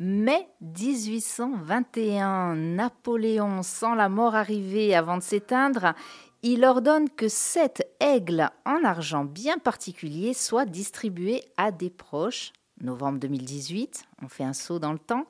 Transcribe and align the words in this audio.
Mai 0.00 0.46
1821, 0.60 2.54
Napoléon 2.54 3.64
sent 3.64 3.96
la 3.96 4.08
mort 4.08 4.36
arriver 4.36 4.94
avant 4.94 5.16
de 5.16 5.22
s'éteindre. 5.24 5.92
Il 6.44 6.64
ordonne 6.64 7.10
que 7.10 7.26
sept 7.26 7.84
aigles 7.98 8.48
en 8.64 8.84
argent 8.84 9.24
bien 9.24 9.58
particuliers 9.58 10.34
soient 10.34 10.66
distribués 10.66 11.42
à 11.56 11.72
des 11.72 11.90
proches 11.90 12.52
novembre 12.82 13.18
2018, 13.18 14.04
on 14.22 14.28
fait 14.28 14.44
un 14.44 14.52
saut 14.52 14.78
dans 14.78 14.92
le 14.92 14.98
temps. 14.98 15.24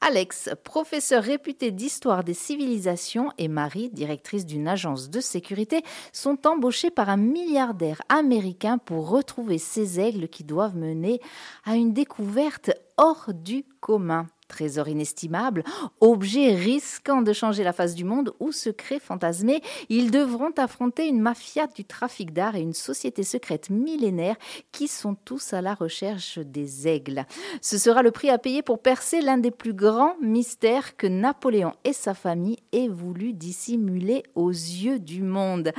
Alex, 0.00 0.50
professeur 0.64 1.22
réputé 1.22 1.70
d'histoire 1.70 2.24
des 2.24 2.34
civilisations, 2.34 3.30
et 3.38 3.48
Marie, 3.48 3.90
directrice 3.90 4.46
d'une 4.46 4.68
agence 4.68 5.10
de 5.10 5.20
sécurité, 5.20 5.82
sont 6.12 6.46
embauchés 6.46 6.90
par 6.90 7.08
un 7.08 7.16
milliardaire 7.16 8.02
américain 8.08 8.78
pour 8.78 9.08
retrouver 9.08 9.58
ces 9.58 10.00
aigles 10.00 10.28
qui 10.28 10.44
doivent 10.44 10.76
mener 10.76 11.20
à 11.64 11.76
une 11.76 11.92
découverte 11.92 12.72
hors 12.98 13.32
du 13.32 13.64
commun 13.80 14.26
trésor 14.48 14.88
inestimable, 14.88 15.62
objet 16.00 16.54
risquant 16.54 17.22
de 17.22 17.32
changer 17.32 17.62
la 17.62 17.72
face 17.72 17.94
du 17.94 18.04
monde 18.04 18.32
ou 18.40 18.50
secret 18.50 18.98
fantasmé, 18.98 19.62
ils 19.88 20.10
devront 20.10 20.52
affronter 20.56 21.06
une 21.06 21.20
mafia 21.20 21.66
du 21.66 21.84
trafic 21.84 22.32
d'art 22.32 22.56
et 22.56 22.60
une 22.60 22.74
société 22.74 23.22
secrète 23.22 23.70
millénaire 23.70 24.36
qui 24.72 24.88
sont 24.88 25.14
tous 25.14 25.52
à 25.52 25.60
la 25.60 25.74
recherche 25.74 26.38
des 26.38 26.88
aigles. 26.88 27.24
Ce 27.60 27.78
sera 27.78 28.02
le 28.02 28.10
prix 28.10 28.30
à 28.30 28.38
payer 28.38 28.62
pour 28.62 28.80
percer 28.80 29.20
l'un 29.20 29.38
des 29.38 29.50
plus 29.50 29.74
grands 29.74 30.16
mystères 30.20 30.96
que 30.96 31.06
Napoléon 31.06 31.72
et 31.84 31.92
sa 31.92 32.14
famille 32.14 32.58
aient 32.72 32.88
voulu 32.88 33.32
dissimuler 33.32 34.22
aux 34.34 34.50
yeux 34.50 34.98
du 34.98 35.22
monde. 35.22 35.72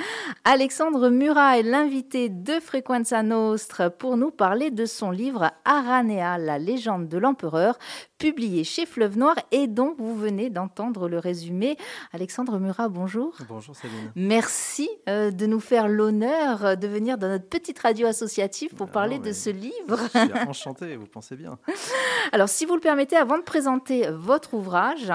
Alexandre 0.44 1.10
Murat 1.10 1.60
est 1.60 1.64
l'invité 1.64 2.30
de 2.30 2.60
Frequenza 2.60 3.24
Nostre 3.24 3.90
pour 3.98 4.18
nous 4.18 4.32
parler 4.32 4.72
de 4.72 4.86
son 4.86 5.12
livre 5.12 5.52
Aranea, 5.66 6.38
la 6.38 6.60
légende 6.60 7.08
de 7.08 7.18
l'empereur, 7.18 7.78
publié 8.20 8.66
chez 8.66 8.86
Fleuve 8.86 9.18
Noir 9.18 9.36
et 9.52 9.68
dont 9.68 9.96
vous 9.98 10.16
venez 10.16 10.50
d'entendre 10.50 11.08
le 11.08 11.18
résumé. 11.18 11.78
Alexandre 12.12 12.60
Murat, 12.60 12.90
bonjour. 12.90 13.34
Bonjour 13.48 13.76
Céline. 13.76 14.12
Merci 14.16 14.90
euh, 15.08 15.32
de 15.32 15.46
nous 15.46 15.62
faire 15.62 15.88
l'honneur 15.88 16.78
de 16.78 16.88
venir 16.88 17.18
dans 17.18 17.30
notre 17.30 17.48
petite 17.48 17.80
radio 17.80 18.08
associative 18.08 18.76
pour 18.76 18.88
ah 18.90 18.94
parler 18.94 19.20
de 19.20 19.32
ce 19.32 19.50
livre. 19.50 19.98
Je 20.14 20.20
suis 20.20 20.48
enchanté, 20.48 20.96
vous 20.98 21.08
pensez 21.08 21.38
bien. 21.38 21.58
Alors, 22.34 22.50
si 22.50 22.66
vous 22.66 22.76
le 22.76 22.82
permettez, 22.82 23.16
avant 23.16 23.38
de 23.38 23.44
présenter 23.44 24.10
votre 24.12 24.54
ouvrage, 24.54 25.12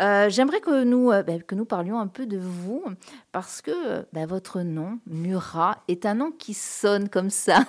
euh, 0.00 0.28
j'aimerais 0.30 0.60
que 0.60 0.84
nous, 0.84 1.10
euh, 1.10 1.24
ben, 1.24 1.42
que 1.42 1.56
nous 1.56 1.64
parlions 1.64 1.98
un 1.98 2.06
peu 2.06 2.24
de 2.26 2.38
vous, 2.38 2.84
parce 3.32 3.62
que 3.62 4.06
ben, 4.12 4.26
votre 4.26 4.60
nom, 4.60 5.00
Murat, 5.06 5.82
est 5.88 6.06
un 6.06 6.14
nom 6.14 6.30
qui 6.30 6.54
sonne 6.54 7.08
comme 7.08 7.30
ça. 7.30 7.64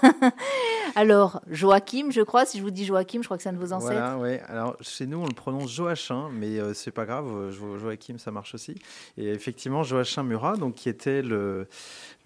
Alors, 0.95 1.41
Joachim, 1.49 2.11
je 2.11 2.21
crois, 2.21 2.45
si 2.45 2.59
je 2.59 2.63
vous 2.63 2.71
dis 2.71 2.85
Joachim, 2.85 3.21
je 3.21 3.27
crois 3.27 3.38
que 3.38 3.43
ça 3.43 3.51
ne 3.51 3.57
vous 3.57 3.73
ancêtre. 3.73 3.93
Voilà, 3.93 4.17
oui. 4.17 4.38
Alors, 4.47 4.74
chez 4.81 5.07
nous, 5.07 5.19
on 5.19 5.25
le 5.25 5.33
prononce 5.33 5.71
Joachim, 5.71 6.29
mais 6.31 6.59
euh, 6.59 6.73
c'est 6.73 6.91
pas 6.91 7.05
grave, 7.05 7.51
Joachim, 7.51 8.17
ça 8.17 8.31
marche 8.31 8.55
aussi. 8.55 8.75
Et 9.17 9.27
effectivement, 9.27 9.83
Joachim 9.83 10.23
Murat, 10.23 10.57
donc, 10.57 10.75
qui 10.75 10.89
était 10.89 11.21
le, 11.21 11.67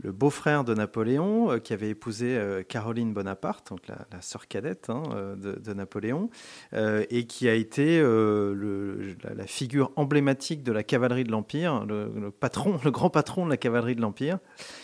le 0.03 0.11
beau-frère 0.11 0.63
de 0.63 0.73
Napoléon, 0.73 1.51
euh, 1.51 1.59
qui 1.59 1.73
avait 1.73 1.89
épousé 1.89 2.37
euh, 2.37 2.63
Caroline 2.63 3.13
Bonaparte, 3.13 3.69
donc 3.69 3.81
la, 3.87 4.21
sœur 4.21 4.47
cadette 4.47 4.89
hein, 4.89 5.03
de, 5.37 5.73
Napoléon, 5.73 6.29
et 6.73 7.25
qui 7.25 7.47
a 7.47 7.53
été 7.53 7.99
le, 7.99 9.15
la, 9.23 9.47
figure 9.47 9.91
emblématique 9.95 10.63
de 10.63 10.71
la 10.71 10.83
cavalerie 10.83 11.23
de 11.23 11.31
l'Empire, 11.31 11.85
le, 11.85 12.31
patron, 12.31 12.79
le 12.83 12.91
grand 12.91 13.09
patron 13.09 13.45
de 13.45 13.49
la 13.49 13.57
cavalerie 13.57 13.95
de 13.95 14.01
l'Empire, 14.01 14.39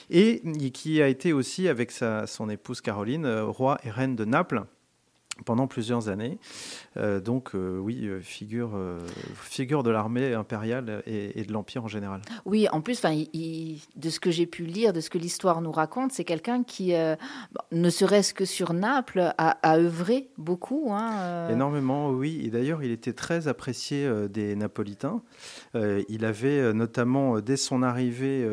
et 0.09 0.41
qui 0.73 1.01
a 1.01 1.07
été 1.07 1.33
aussi, 1.33 1.67
avec 1.67 1.91
sa, 1.91 2.27
son 2.27 2.49
épouse 2.49 2.81
Caroline, 2.81 3.27
roi 3.27 3.77
et 3.83 3.89
reine 3.89 4.15
de 4.15 4.25
Naples 4.25 4.63
pendant 5.43 5.67
plusieurs 5.67 6.07
années. 6.07 6.37
Euh, 6.97 7.19
donc 7.19 7.55
euh, 7.55 7.77
oui, 7.77 8.07
euh, 8.07 8.21
figure, 8.21 8.79
figure 9.35 9.83
de 9.83 9.89
l'armée 9.89 10.33
impériale 10.33 11.03
et, 11.05 11.43
de 11.43 11.51
l'Empire 11.51 11.83
en 11.83 11.87
général. 11.87 12.21
Oui, 12.45 12.67
en 12.71 12.81
plus, 12.81 13.01
de 13.03 14.09
ce 14.09 14.19
que 14.19 14.31
j'ai 14.31 14.45
pu 14.45 14.63
lire, 14.63 14.93
de 14.93 15.01
ce 15.01 15.09
que 15.09 15.17
l'histoire 15.17 15.61
nous 15.61 15.71
raconte, 15.71 16.11
c'est 16.11 16.23
quelqu'un 16.23 16.63
qui, 16.63 16.93
ne 17.71 17.89
serait-ce 17.89 18.33
que 18.33 18.45
sur 18.45 18.73
Naples, 18.73 19.33
a, 19.37 19.77
œuvré 19.77 20.29
beaucoup. 20.37 20.91
Hein, 20.91 21.49
Énormément, 21.49 22.09
oui. 22.11 22.41
Et 22.43 22.49
d'ailleurs, 22.49 22.83
il 22.83 22.91
était 22.91 23.13
très 23.13 23.47
apprécié 23.47 24.09
des 24.29 24.55
Napolitains. 24.55 25.21
il 25.73 26.25
avait 26.25 26.73
notamment, 26.73 27.39
dès 27.41 27.57
son 27.57 27.83
arrivée, 27.83 28.47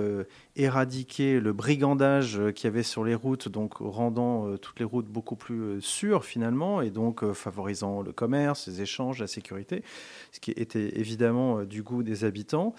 éradiqué 0.57 1.41
le 1.41 1.53
brigandage 1.53 2.41
qu'il 2.55 2.65
y 2.65 2.67
avait 2.67 2.83
sur 2.83 3.05
les 3.05 3.15
routes, 3.15 3.49
donc 3.49 3.75
rendant 3.79 4.57
toutes 4.59 4.79
les 4.79 4.85
routes 4.85 5.07
beaucoup 5.07 5.37
plus 5.37 5.81
sûres 5.81 6.25
finalement 6.25 6.83
et 6.83 6.91
donc 6.91 7.23
euh, 7.23 7.35
favorisant 7.35 8.03
le 8.03 8.13
commerce, 8.13 8.69
les 8.69 8.83
échanges, 8.83 9.21
la 9.21 9.27
sécurité, 9.27 9.83
ce 10.31 10.41
qui 10.41 10.53
était 10.53 10.99
évidemment 10.99 11.59
euh, 11.59 11.67
du 11.67 11.83
goût 11.83 12.03
des 12.03 12.25
habitants. 12.25 12.75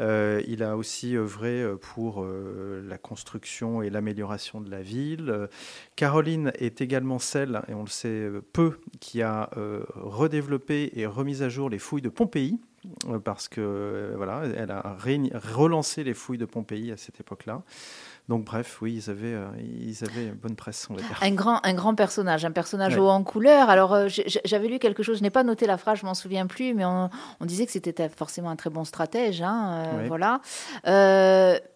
Euh, 0.00 0.42
il 0.46 0.62
a 0.62 0.76
aussi 0.76 1.16
œuvré 1.16 1.64
pour 1.80 2.24
la 2.24 2.98
construction 2.98 3.82
et 3.82 3.90
l'amélioration 3.90 4.60
de 4.60 4.70
la 4.70 4.82
ville. 4.82 5.48
Caroline 5.96 6.52
est 6.58 6.80
également 6.80 7.18
celle, 7.18 7.62
et 7.68 7.74
on 7.74 7.82
le 7.82 7.88
sait 7.88 8.28
peu, 8.52 8.78
qui 9.00 9.22
a 9.22 9.50
redéveloppé 9.94 10.92
et 10.94 11.06
remis 11.06 11.42
à 11.42 11.48
jour 11.48 11.70
les 11.70 11.78
fouilles 11.78 12.02
de 12.02 12.08
Pompéi 12.08 12.58
parce 13.24 13.48
que 13.48 14.12
voilà, 14.16 14.42
elle 14.56 14.70
a 14.70 14.96
relancé 15.54 16.04
les 16.04 16.14
fouilles 16.14 16.38
de 16.38 16.44
Pompéi 16.44 16.92
à 16.92 16.96
cette 16.96 17.20
époque-là. 17.20 17.62
Donc 18.28 18.44
bref, 18.44 18.78
oui, 18.80 18.94
ils 18.94 19.10
avaient, 19.10 19.34
euh, 19.34 19.46
ils 19.60 20.04
avaient 20.04 20.30
bonne 20.30 20.54
presse, 20.54 20.86
on 20.88 20.94
va 20.94 21.00
dire. 21.00 21.18
Un 21.20 21.32
grand, 21.32 21.60
un 21.64 21.74
grand 21.74 21.94
personnage, 21.94 22.44
un 22.44 22.52
personnage 22.52 22.96
haut 22.96 23.08
en 23.08 23.24
couleur. 23.24 23.68
Alors 23.68 23.92
euh, 23.92 24.06
j'avais 24.44 24.68
lu 24.68 24.78
quelque 24.78 25.02
chose, 25.02 25.18
je 25.18 25.22
n'ai 25.22 25.30
pas 25.30 25.42
noté 25.42 25.66
la 25.66 25.76
phrase, 25.76 25.98
je 25.98 26.06
m'en 26.06 26.14
souviens 26.14 26.46
plus, 26.46 26.72
mais 26.72 26.84
on, 26.84 27.10
disait 27.42 27.66
que 27.66 27.72
c'était 27.72 28.08
forcément 28.08 28.50
un 28.50 28.56
très 28.56 28.70
bon 28.70 28.84
stratège, 28.84 29.42
hein, 29.42 29.84
euh, 29.86 30.04
voilà 30.06 30.40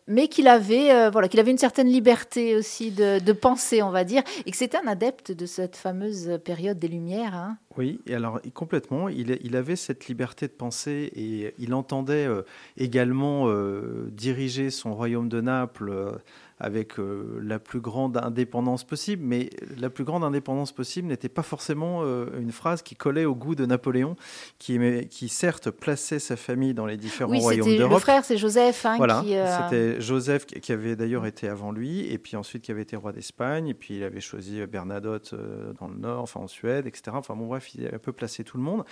mais 0.08 0.28
qu'il 0.28 0.48
avait, 0.48 0.92
euh, 0.92 1.10
voilà, 1.10 1.28
qu'il 1.28 1.40
avait 1.40 1.50
une 1.50 1.58
certaine 1.58 1.88
liberté 1.88 2.56
aussi 2.56 2.90
de, 2.90 3.18
de, 3.18 3.32
penser, 3.32 3.82
on 3.82 3.90
va 3.90 4.04
dire, 4.04 4.22
et 4.44 4.50
que 4.50 4.56
c'était 4.56 4.78
un 4.78 4.86
adepte 4.86 5.32
de 5.32 5.46
cette 5.46 5.76
fameuse 5.76 6.38
période 6.44 6.78
des 6.78 6.88
Lumières. 6.88 7.34
Hein. 7.34 7.58
Oui, 7.76 8.00
et 8.06 8.14
alors 8.14 8.40
complètement, 8.54 9.08
il, 9.08 9.56
avait 9.56 9.76
cette 9.76 10.06
liberté 10.06 10.46
de 10.46 10.52
penser 10.52 11.10
et 11.14 11.54
il 11.58 11.74
entendait 11.74 12.26
euh, 12.26 12.42
également 12.78 13.48
euh, 13.48 14.08
diriger 14.12 14.70
son 14.70 14.94
royaume 14.94 15.28
de 15.28 15.42
Naples 15.42 16.18
avec 16.58 16.98
euh, 16.98 17.38
la 17.42 17.58
plus 17.58 17.80
grande 17.80 18.16
indépendance 18.16 18.84
possible, 18.84 19.22
mais 19.24 19.50
la 19.76 19.90
plus 19.90 20.04
grande 20.04 20.24
indépendance 20.24 20.72
possible 20.72 21.08
n'était 21.08 21.28
pas 21.28 21.42
forcément 21.42 22.00
euh, 22.02 22.26
une 22.40 22.52
phrase 22.52 22.80
qui 22.82 22.94
collait 22.94 23.26
au 23.26 23.34
goût 23.34 23.54
de 23.54 23.66
Napoléon, 23.66 24.16
qui, 24.58 24.78
qui 25.10 25.28
certes 25.28 25.70
plaçait 25.70 26.18
sa 26.18 26.36
famille 26.36 26.72
dans 26.72 26.86
les 26.86 26.96
différents 26.96 27.38
royaumes 27.38 27.76
d'Europe. 27.76 27.92
Le 27.92 28.00
frère, 28.00 28.24
c'est 28.24 28.38
Joseph. 28.38 28.86
Hein, 28.86 28.96
voilà, 28.96 29.22
euh, 29.26 29.58
c'était 29.62 30.00
Joseph 30.00 30.46
qui 30.46 30.72
avait 30.72 30.96
d'ailleurs 30.96 31.26
été 31.26 31.48
avant 31.48 31.72
lui, 31.72 32.10
et 32.10 32.16
puis 32.16 32.36
ensuite 32.36 32.62
qui 32.62 32.70
avait 32.70 32.82
été 32.82 32.96
roi 32.96 33.12
d'Espagne, 33.12 33.68
et 33.68 33.74
puis 33.74 33.96
il 33.96 34.04
avait 34.04 34.20
choisi 34.20 34.64
Bernadotte 34.66 35.34
dans 35.78 35.88
le 35.88 35.96
nord, 35.98 36.22
enfin 36.22 36.40
en 36.40 36.48
Suède, 36.48 36.86
etc. 36.86 37.10
Enfin 37.12 37.36
bon, 37.36 37.46
bref, 37.46 37.74
il 37.74 37.86
a 37.86 37.94
un 37.94 37.98
peu 37.98 38.12
placé 38.12 38.44
tout 38.44 38.56
le 38.56 38.62
monde, 38.62 38.84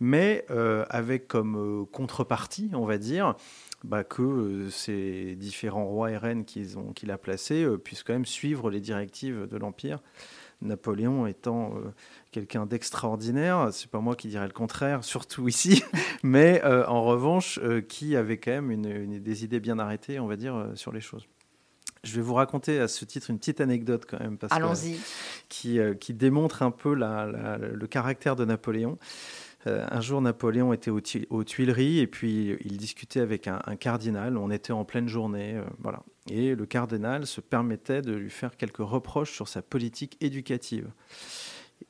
mais 0.00 0.44
avec 0.90 1.28
comme 1.28 1.86
contrepartie, 1.92 2.70
on 2.74 2.86
va 2.86 2.98
dire, 2.98 3.36
bah, 3.84 4.02
que 4.02 4.22
euh, 4.22 4.70
ces 4.70 5.36
différents 5.36 5.84
rois 5.84 6.10
et 6.10 6.16
reines 6.16 6.46
qu'il 6.46 7.10
a 7.10 7.18
placés 7.18 7.64
euh, 7.64 7.76
puissent 7.76 8.02
quand 8.02 8.14
même 8.14 8.24
suivre 8.24 8.70
les 8.70 8.80
directives 8.80 9.46
de 9.46 9.56
l'Empire. 9.58 9.98
Napoléon 10.62 11.26
étant 11.26 11.74
euh, 11.76 11.90
quelqu'un 12.32 12.64
d'extraordinaire, 12.64 13.68
c'est 13.72 13.90
pas 13.90 14.00
moi 14.00 14.16
qui 14.16 14.28
dirais 14.28 14.46
le 14.46 14.54
contraire, 14.54 15.04
surtout 15.04 15.48
ici, 15.48 15.84
mais 16.22 16.62
en 16.64 17.04
revanche, 17.04 17.60
qui 17.88 18.16
avait 18.16 18.38
quand 18.38 18.52
même 18.52 18.70
une, 18.70 19.22
des 19.22 19.44
idées 19.44 19.60
bien 19.60 19.78
arrêtées, 19.78 20.18
on 20.18 20.26
va 20.26 20.36
dire, 20.36 20.68
sur 20.74 20.90
les 20.90 21.02
choses. 21.02 21.26
Je 22.04 22.16
vais 22.16 22.22
vous 22.22 22.34
raconter 22.34 22.80
à 22.80 22.88
ce 22.88 23.04
titre 23.04 23.30
une 23.30 23.38
petite 23.38 23.60
anecdote 23.60 24.06
quand 24.08 24.20
même, 24.20 24.38
parce 24.38 24.52
que, 24.52 24.96
qui, 25.50 25.78
qui, 26.00 26.14
démontre 26.14 26.62
un 26.62 26.70
peu 26.70 26.94
le 26.94 27.86
caractère 27.86 28.36
de 28.36 28.46
Napoléon. 28.46 28.98
Euh, 29.66 29.86
un 29.90 30.00
jour, 30.00 30.20
Napoléon 30.20 30.72
était 30.72 30.90
aux, 30.90 31.44
Tuileries 31.44 32.00
et 32.00 32.06
puis 32.06 32.56
il 32.64 32.76
discutait 32.76 33.20
avec 33.20 33.48
un, 33.48 33.58
cardinal. 33.76 34.36
On 34.36 34.50
était 34.50 34.72
en 34.72 34.84
pleine 34.84 35.08
journée, 35.08 35.56
euh, 35.56 35.64
voilà. 35.78 36.02
Et 36.30 36.54
le 36.54 36.66
cardinal 36.66 37.26
se 37.26 37.40
permettait 37.40 38.02
de 38.02 38.12
lui 38.12 38.30
faire 38.30 38.56
quelques 38.56 38.78
reproches 38.78 39.32
sur 39.32 39.48
sa 39.48 39.62
politique 39.62 40.16
éducative. 40.20 40.90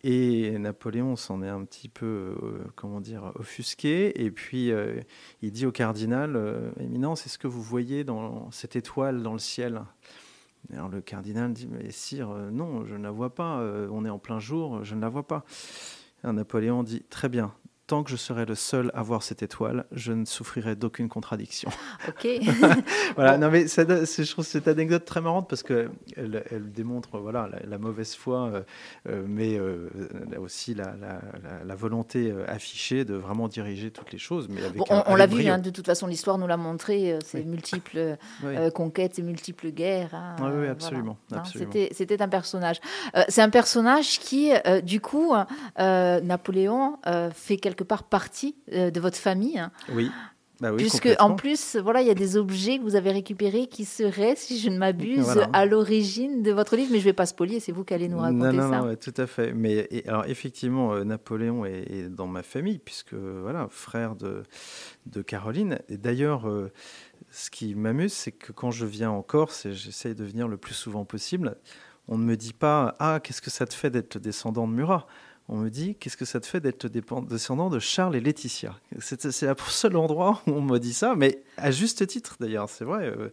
Et 0.02 0.58
Napoléon 0.58 1.14
s'en 1.14 1.42
est 1.42 1.48
un 1.48 1.64
petit 1.64 1.88
peu, 1.88 2.36
euh, 2.42 2.64
comment 2.74 3.00
dire, 3.00 3.32
offusqué. 3.36 4.24
Et 4.24 4.30
puis 4.30 4.72
il 5.42 5.52
dit 5.52 5.66
au 5.66 5.72
cardinal 5.72 6.72
Éminence, 6.80 7.26
est-ce 7.26 7.38
que 7.38 7.46
vous 7.46 7.62
voyez 7.62 8.04
dans 8.04 8.50
cette 8.50 8.76
étoile 8.76 9.22
dans 9.22 9.32
le 9.32 9.38
ciel? 9.38 9.82
Alors 10.72 10.88
le 10.88 11.00
cardinal 11.00 11.52
dit 11.52 11.68
Mais 11.68 11.90
sire, 11.90 12.28
non, 12.50 12.84
je 12.86 12.94
ne 12.94 13.02
la 13.02 13.10
vois 13.10 13.34
pas. 13.34 13.58
on 13.90 14.04
est 14.04 14.10
en 14.10 14.18
plein 14.18 14.40
jour, 14.40 14.82
je 14.84 14.94
ne 14.94 15.00
la 15.00 15.08
vois 15.08 15.26
pas. 15.26 15.44
Napoléon 16.24 16.82
dit 16.82 17.02
Très 17.10 17.28
bien, 17.28 17.54
tant 17.86 18.02
que 18.02 18.10
je 18.10 18.16
serai 18.16 18.46
le 18.46 18.54
seul 18.54 18.90
à 18.94 19.02
voir 19.02 19.22
cette 19.22 19.42
étoile, 19.42 19.84
je 19.92 20.12
ne 20.12 20.24
souffrirai 20.24 20.74
d'aucune 20.74 21.08
contradiction. 21.08 21.70
Ok. 22.08 22.26
voilà, 23.14 23.36
non 23.36 23.50
mais 23.50 23.68
ça, 23.68 23.84
je 23.84 24.30
trouve 24.30 24.44
cette 24.44 24.68
anecdote 24.68 25.04
très 25.04 25.20
marrante 25.20 25.48
parce 25.48 25.62
que 25.62 25.90
elle, 26.16 26.72
démontre 26.72 27.18
voilà 27.18 27.48
la, 27.66 27.78
mauvaise 27.78 28.14
foi, 28.14 28.46
euh, 28.46 28.62
euh, 29.08 29.24
mais 29.26 29.56
euh, 29.58 29.90
aussi 30.38 30.74
la, 30.74 30.94
la, 31.64 31.74
volonté 31.74 32.32
affichée 32.46 33.04
de 33.04 33.14
vraiment 33.14 33.48
diriger 33.48 33.90
toutes 33.90 34.12
les 34.12 34.18
choses. 34.18 34.48
Mais 34.48 34.64
avec 34.64 34.80
on, 34.90 35.14
l'a 35.14 35.26
vu, 35.26 35.46
hein, 35.48 35.58
de 35.58 35.70
toute 35.70 35.86
façon, 35.86 36.06
l'histoire 36.06 36.38
nous 36.38 36.46
l'a 36.46 36.56
montré, 36.56 37.18
ces 37.24 37.44
multiples 37.44 38.16
conquêtes, 38.74 39.16
ces 39.16 39.22
multiples 39.22 39.70
guerres. 39.70 40.14
Hein, 40.14 40.36
oui, 40.40 40.68
absolument. 40.68 41.18
C'était 41.44 42.22
un 42.22 42.28
personnage. 42.28 42.80
C'est 43.28 43.42
un 43.42 43.50
personnage 43.50 44.20
qui, 44.20 44.52
du 44.82 45.00
coup, 45.00 45.34
Napoléon 45.78 46.98
fait 47.34 47.56
quelque 47.56 47.73
quelque 47.74 47.86
part 47.86 48.04
partie 48.04 48.56
euh, 48.72 48.90
de 48.90 49.00
votre 49.00 49.16
famille. 49.16 49.58
Hein. 49.58 49.72
Oui. 49.92 50.10
Bah 50.60 50.70
oui, 50.70 50.76
Puisque 50.76 51.08
en 51.18 51.34
plus, 51.34 51.74
voilà, 51.76 52.00
il 52.00 52.06
y 52.06 52.12
a 52.12 52.14
des 52.14 52.36
objets 52.36 52.78
que 52.78 52.84
vous 52.84 52.94
avez 52.94 53.10
récupérés 53.10 53.66
qui 53.66 53.84
seraient, 53.84 54.36
si 54.36 54.60
je 54.60 54.70
ne 54.70 54.78
m'abuse, 54.78 55.40
à 55.52 55.66
l'origine 55.66 56.44
de 56.44 56.52
votre 56.52 56.76
livre. 56.76 56.90
Mais 56.92 56.98
je 56.98 57.02
ne 57.02 57.08
vais 57.08 57.12
pas 57.12 57.26
spolier, 57.26 57.58
c'est 57.58 57.72
vous 57.72 57.82
qui 57.82 57.92
allez 57.92 58.08
nous 58.08 58.18
raconter 58.18 58.44
non, 58.44 58.52
non, 58.52 58.70
ça. 58.70 58.80
Non, 58.82 58.94
tout 58.94 59.14
à 59.16 59.26
fait. 59.26 59.52
Mais 59.52 59.88
alors 60.06 60.26
effectivement, 60.26 60.94
euh, 60.94 61.02
Napoléon 61.02 61.64
est, 61.64 62.08
dans 62.08 62.28
ma 62.28 62.44
famille, 62.44 62.78
puisque 62.78 63.14
voilà, 63.14 63.66
frère 63.68 64.14
de, 64.14 64.44
de 65.06 65.22
Caroline. 65.22 65.80
Et 65.88 65.96
d'ailleurs, 65.96 66.48
euh, 66.48 66.70
ce 67.32 67.50
qui 67.50 67.74
m'amuse, 67.74 68.12
c'est 68.12 68.32
que 68.32 68.52
quand 68.52 68.70
je 68.70 68.86
viens 68.86 69.10
en 69.10 69.22
Corse, 69.22 69.66
et 69.66 69.72
j'essaye 69.72 70.14
de 70.14 70.24
venir 70.24 70.46
le 70.46 70.56
plus 70.56 70.74
souvent 70.74 71.04
possible, 71.04 71.56
on 72.06 72.16
ne 72.16 72.24
me 72.24 72.36
dit 72.36 72.52
pas 72.52 72.94
ah 73.00 73.18
qu'est-ce 73.20 73.42
que 73.42 73.50
ça 73.50 73.66
te 73.66 73.74
fait 73.74 73.90
d'être 73.90 74.20
descendant 74.20 74.68
de 74.68 74.72
Murat? 74.72 75.06
On 75.48 75.58
me 75.58 75.68
dit 75.68 75.94
qu'est-ce 75.96 76.16
que 76.16 76.24
ça 76.24 76.40
te 76.40 76.46
fait 76.46 76.60
d'être 76.60 76.88
descendant 76.88 77.68
de 77.68 77.78
Charles 77.78 78.16
et 78.16 78.20
Laetitia? 78.20 78.78
C'est 78.98 79.24
le 79.24 79.54
seul 79.68 79.96
endroit 79.96 80.42
où 80.46 80.52
on 80.52 80.62
me 80.62 80.78
dit 80.78 80.94
ça, 80.94 81.14
mais 81.16 81.42
à 81.58 81.70
juste 81.70 82.06
titre 82.06 82.36
d'ailleurs, 82.40 82.70
c'est 82.70 82.84
vrai. 82.84 83.06
Euh, 83.06 83.28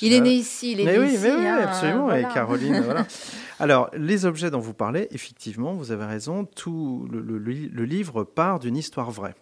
il 0.00 0.12
est 0.12 0.20
né 0.20 0.32
ici, 0.32 0.72
il 0.72 0.80
est 0.80 0.84
mais 0.84 0.98
né 0.98 1.12
ici. 1.12 1.22
Mais 1.22 1.34
oui, 1.34 1.46
hein, 1.46 1.58
absolument, 1.62 2.14
et 2.14 2.22
Caroline, 2.32 2.80
voilà. 2.82 3.06
Alors, 3.58 3.90
les 3.96 4.26
objets 4.26 4.50
dont 4.50 4.60
vous 4.60 4.74
parlez, 4.74 5.08
effectivement, 5.10 5.74
vous 5.74 5.90
avez 5.90 6.04
raison, 6.04 6.44
tout 6.44 7.08
le, 7.10 7.84
livre 7.84 8.22
part 8.22 8.60
d'une 8.60 8.76
histoire 8.76 9.10
vraie. 9.10 9.34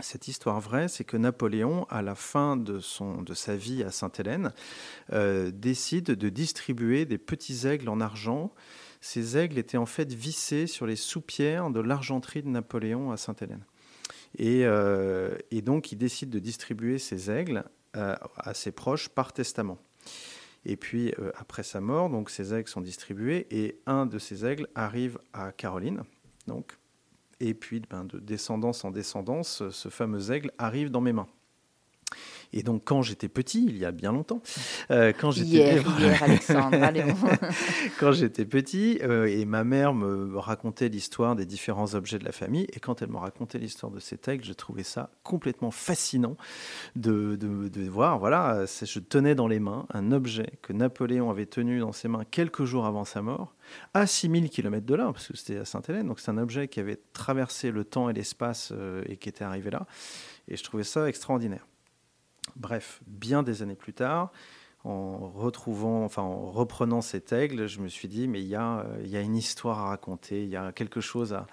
Cette 0.00 0.28
histoire 0.28 0.60
vraie, 0.60 0.86
c'est 0.86 1.02
que 1.02 1.16
Napoléon, 1.16 1.86
à 1.90 2.02
la 2.02 2.14
fin 2.14 2.56
de, 2.56 2.78
son, 2.78 3.22
de 3.22 3.34
sa 3.34 3.56
vie 3.56 3.82
à 3.82 3.90
Sainte-Hélène, 3.90 4.52
euh, 5.12 5.50
décide 5.52 6.12
de 6.12 6.28
distribuer 6.28 7.04
des 7.04 7.18
petits 7.18 7.66
aigles 7.66 7.88
en 7.88 8.00
argent 8.00 8.52
ces 9.00 9.36
aigles 9.36 9.58
étaient 9.58 9.76
en 9.76 9.86
fait 9.86 10.12
vissés 10.12 10.66
sur 10.66 10.86
les 10.86 10.96
soupières 10.96 11.70
de 11.70 11.80
l'argenterie 11.80 12.42
de 12.42 12.48
Napoléon 12.48 13.10
à 13.10 13.16
Sainte-Hélène. 13.16 13.64
Et, 14.36 14.64
euh, 14.64 15.36
donc, 15.62 15.92
il 15.92 15.96
décide 15.96 16.30
de 16.30 16.38
distribuer 16.38 16.98
ces 16.98 17.30
aigles 17.30 17.64
euh, 17.96 18.14
à, 18.36 18.54
ses 18.54 18.72
proches 18.72 19.08
par 19.08 19.32
testament. 19.32 19.78
Et 20.64 20.76
puis, 20.76 21.12
euh, 21.18 21.30
après 21.36 21.62
sa 21.62 21.80
mort, 21.80 22.10
donc, 22.10 22.30
ces 22.30 22.52
aigles 22.52 22.68
sont 22.68 22.80
distribués 22.80 23.46
et 23.50 23.80
un 23.86 24.06
de 24.06 24.18
ces 24.18 24.44
aigles 24.44 24.68
arrive 24.74 25.18
à 25.32 25.52
Caroline. 25.52 26.02
Donc, 26.46 26.76
et 27.40 27.54
puis, 27.54 27.80
ben, 27.88 28.04
de 28.04 28.18
descendance 28.18 28.84
en 28.84 28.90
descendance, 28.90 29.68
ce 29.70 29.88
fameux 29.88 30.32
aigle 30.32 30.50
arrive 30.58 30.90
dans 30.90 31.00
mes 31.00 31.12
mains. 31.12 31.28
Et 32.52 32.62
donc, 32.62 32.82
quand 32.84 33.02
j'étais 33.02 33.28
petit, 33.28 33.66
il 33.68 33.76
y 33.76 33.84
a 33.84 33.92
bien 33.92 34.12
longtemps, 34.12 34.42
euh, 34.90 35.12
quand 35.18 35.30
j'étais 35.30 35.48
hier, 35.48 35.84
hier, 35.98 36.22
Alexandre, 36.22 36.78
quand 38.00 38.12
j'étais 38.12 38.44
petit, 38.44 38.98
euh, 39.02 39.26
et 39.26 39.44
ma 39.44 39.64
mère 39.64 39.94
me 39.94 40.36
racontait 40.38 40.88
l'histoire 40.88 41.36
des 41.36 41.46
différents 41.46 41.94
objets 41.94 42.18
de 42.18 42.24
la 42.24 42.32
famille, 42.32 42.66
et 42.72 42.80
quand 42.80 43.02
elle 43.02 43.10
me 43.10 43.18
racontait 43.18 43.58
l'histoire 43.58 43.92
de 43.92 44.00
cet 44.00 44.28
aigle, 44.28 44.44
je 44.44 44.52
trouvais 44.52 44.82
ça 44.82 45.10
complètement 45.22 45.70
fascinant 45.70 46.36
de, 46.96 47.36
de, 47.36 47.68
de 47.68 47.88
voir. 47.88 48.18
Voilà, 48.18 48.64
je 48.66 48.98
tenais 48.98 49.34
dans 49.34 49.48
les 49.48 49.60
mains 49.60 49.86
un 49.92 50.12
objet 50.12 50.50
que 50.62 50.72
Napoléon 50.72 51.30
avait 51.30 51.46
tenu 51.46 51.80
dans 51.80 51.92
ses 51.92 52.08
mains 52.08 52.24
quelques 52.30 52.64
jours 52.64 52.86
avant 52.86 53.04
sa 53.04 53.22
mort, 53.22 53.54
à 53.94 54.06
6000 54.06 54.50
km 54.50 54.86
de 54.86 54.94
là, 54.94 55.10
parce 55.12 55.28
que 55.28 55.36
c'était 55.36 55.58
à 55.58 55.64
Sainte-Hélène. 55.64 56.06
Donc, 56.06 56.20
c'est 56.20 56.30
un 56.30 56.38
objet 56.38 56.68
qui 56.68 56.80
avait 56.80 56.98
traversé 57.12 57.70
le 57.70 57.84
temps 57.84 58.08
et 58.08 58.12
l'espace 58.12 58.72
euh, 58.72 59.02
et 59.06 59.16
qui 59.16 59.28
était 59.28 59.44
arrivé 59.44 59.70
là. 59.70 59.86
Et 60.48 60.56
je 60.56 60.64
trouvais 60.64 60.84
ça 60.84 61.08
extraordinaire. 61.08 61.66
Bref, 62.58 63.00
bien 63.06 63.42
des 63.42 63.62
années 63.62 63.76
plus 63.76 63.94
tard, 63.94 64.32
en 64.84 65.30
retrouvant, 65.30 66.04
enfin 66.04 66.22
en 66.22 66.50
reprenant 66.50 67.00
cet 67.00 67.32
aigle, 67.32 67.66
je 67.66 67.80
me 67.80 67.88
suis 67.88 68.08
dit 68.08 68.28
mais 68.28 68.40
il 68.40 68.48
y 68.48 68.54
a, 68.54 68.86
il 69.02 69.10
y 69.10 69.16
a 69.16 69.20
une 69.20 69.36
histoire 69.36 69.78
à 69.78 69.88
raconter, 69.88 70.42
il 70.42 70.48
y 70.48 70.56
a 70.56 70.72
quelque 70.72 71.00
chose 71.00 71.32
à, 71.32 71.46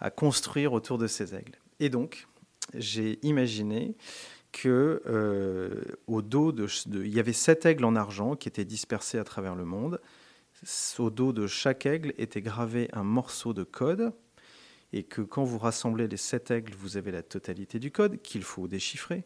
à 0.00 0.10
construire 0.10 0.72
autour 0.72 0.98
de 0.98 1.06
ces 1.06 1.34
aigles. 1.34 1.58
Et 1.80 1.88
donc 1.88 2.28
j'ai 2.74 3.18
imaginé 3.26 3.96
que 4.52 5.02
euh, 5.06 5.82
au 6.06 6.22
dos 6.22 6.52
de, 6.52 6.66
il 6.86 7.12
y 7.12 7.18
avait 7.18 7.32
sept 7.32 7.66
aigles 7.66 7.84
en 7.84 7.96
argent 7.96 8.36
qui 8.36 8.48
étaient 8.48 8.64
dispersés 8.64 9.18
à 9.18 9.24
travers 9.24 9.54
le 9.54 9.64
monde. 9.64 10.00
Au 10.98 11.10
dos 11.10 11.32
de 11.32 11.46
chaque 11.46 11.86
aigle 11.86 12.12
était 12.18 12.42
gravé 12.42 12.88
un 12.92 13.02
morceau 13.02 13.52
de 13.52 13.64
code 13.64 14.12
et 14.92 15.02
que 15.02 15.22
quand 15.22 15.42
vous 15.42 15.58
rassemblez 15.58 16.06
les 16.06 16.18
sept 16.18 16.50
aigles, 16.50 16.74
vous 16.78 16.96
avez 16.96 17.10
la 17.10 17.22
totalité 17.22 17.78
du 17.78 17.90
code 17.90 18.20
qu'il 18.22 18.44
faut 18.44 18.68
déchiffrer 18.68 19.24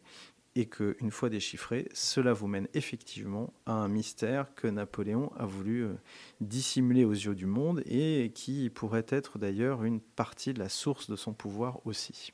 et 0.57 0.65
qu'une 0.67 1.11
fois 1.11 1.29
déchiffré, 1.29 1.87
cela 1.93 2.33
vous 2.33 2.49
mène 2.49 2.67
effectivement 2.73 3.53
à 3.67 3.73
un 3.73 3.89
mystère 3.89 4.55
que 4.55 4.67
Napoléon 4.67 5.31
a 5.37 5.45
voulu 5.45 5.85
euh, 5.85 5.95
dissimuler 6.41 7.05
aux 7.05 7.13
yeux 7.13 7.35
du 7.35 7.45
monde 7.45 7.83
et 7.85 8.33
qui 8.35 8.71
pourrait 8.71 9.07
être 9.09 9.39
d'ailleurs 9.39 9.85
une 9.85 10.01
partie 10.01 10.55
de 10.55 10.59
la 10.59 10.71
source 10.71 11.11
de 11.11 11.17
son 11.17 11.35
pouvoir 11.35 11.87
aussi. 11.87 12.33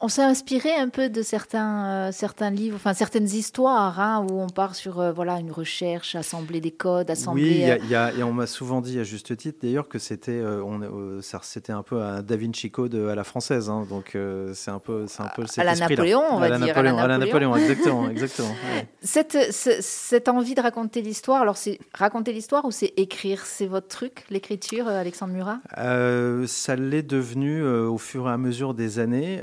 On 0.00 0.08
s'est 0.08 0.22
inspiré 0.22 0.74
un 0.74 0.88
peu 0.88 1.08
de 1.08 1.22
certains, 1.22 2.08
euh, 2.08 2.12
certains 2.12 2.50
livres, 2.50 2.76
enfin 2.76 2.94
certaines 2.94 3.26
histoires 3.26 3.98
hein, 4.00 4.26
où 4.28 4.40
on 4.40 4.48
part 4.48 4.74
sur 4.74 5.00
euh, 5.00 5.12
voilà 5.12 5.38
une 5.38 5.52
recherche, 5.52 6.14
assembler 6.14 6.60
des 6.60 6.70
codes, 6.70 7.10
assembler. 7.10 7.78
Oui, 7.80 7.88
y 7.88 7.94
a, 7.94 8.12
et 8.12 8.22
on 8.22 8.32
m'a 8.32 8.46
souvent 8.46 8.80
dit 8.80 8.98
à 8.98 9.04
juste 9.04 9.36
titre 9.36 9.58
d'ailleurs 9.62 9.88
que 9.88 9.98
c'était 9.98 10.42
on, 10.42 11.20
c'était 11.42 11.72
un 11.72 11.82
peu 11.82 12.02
un 12.02 12.22
Da 12.22 12.36
Vinci 12.36 12.70
Code 12.70 12.94
à 12.94 13.14
la 13.14 13.24
française, 13.24 13.70
hein, 13.70 13.86
donc 13.88 14.16
c'est 14.54 14.70
un 14.70 14.78
peu 14.78 15.06
c'est 15.06 15.22
un 15.22 15.30
peu 15.34 15.44
à 15.56 15.64
la 15.64 15.74
Napoléon, 15.74 16.22
on 16.30 16.38
va 16.38 16.58
dire. 16.58 16.76
à 16.76 17.06
la 17.06 17.18
Napoléon, 17.18 17.56
exactement, 17.56 18.08
exactement. 18.08 18.54
Cette, 19.02 19.38
cette, 19.52 20.28
envie 20.28 20.54
de 20.54 20.60
raconter 20.60 21.02
l'histoire, 21.02 21.42
alors 21.42 21.56
c'est 21.56 21.78
raconter 21.94 22.32
l'histoire 22.32 22.64
ou 22.64 22.70
c'est 22.70 22.92
écrire? 22.96 23.44
C'est 23.46 23.66
votre 23.66 23.88
truc, 23.88 24.24
l'écriture, 24.30 24.88
euh, 24.88 25.00
Alexandre 25.00 25.32
Murat? 25.34 25.60
Euh, 25.78 26.46
Ça 26.46 26.76
l'est 26.76 27.02
devenu 27.02 27.62
euh, 27.62 27.88
au 27.88 27.98
fur 27.98 28.28
et 28.28 28.32
à 28.32 28.38
mesure 28.38 28.74
des 28.74 28.98
années. 28.98 29.42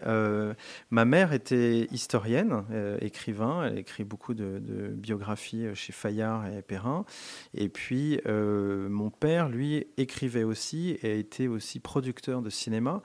Ma 0.89 1.06
mère 1.06 1.33
était 1.33 1.88
historienne, 1.92 2.63
écrivain, 3.01 3.66
elle 3.66 3.77
écrit 3.77 4.04
beaucoup 4.04 4.33
de, 4.33 4.60
biographies 4.95 5.68
chez 5.74 5.94
Fayard 5.94 6.48
et 6.48 6.62
Perrin. 6.62 7.06
Et 7.54 7.69
puis 7.69 8.19
mon 8.25 9.10
père, 9.10 9.50
lui, 9.50 9.88
écrivait 9.98 10.44
aussi 10.44 10.98
et 11.01 11.12
a 11.12 11.13
été 11.13 11.48
aussi 11.48 11.80
producteur 11.80 12.42
de 12.42 12.50
cinéma 12.50 13.01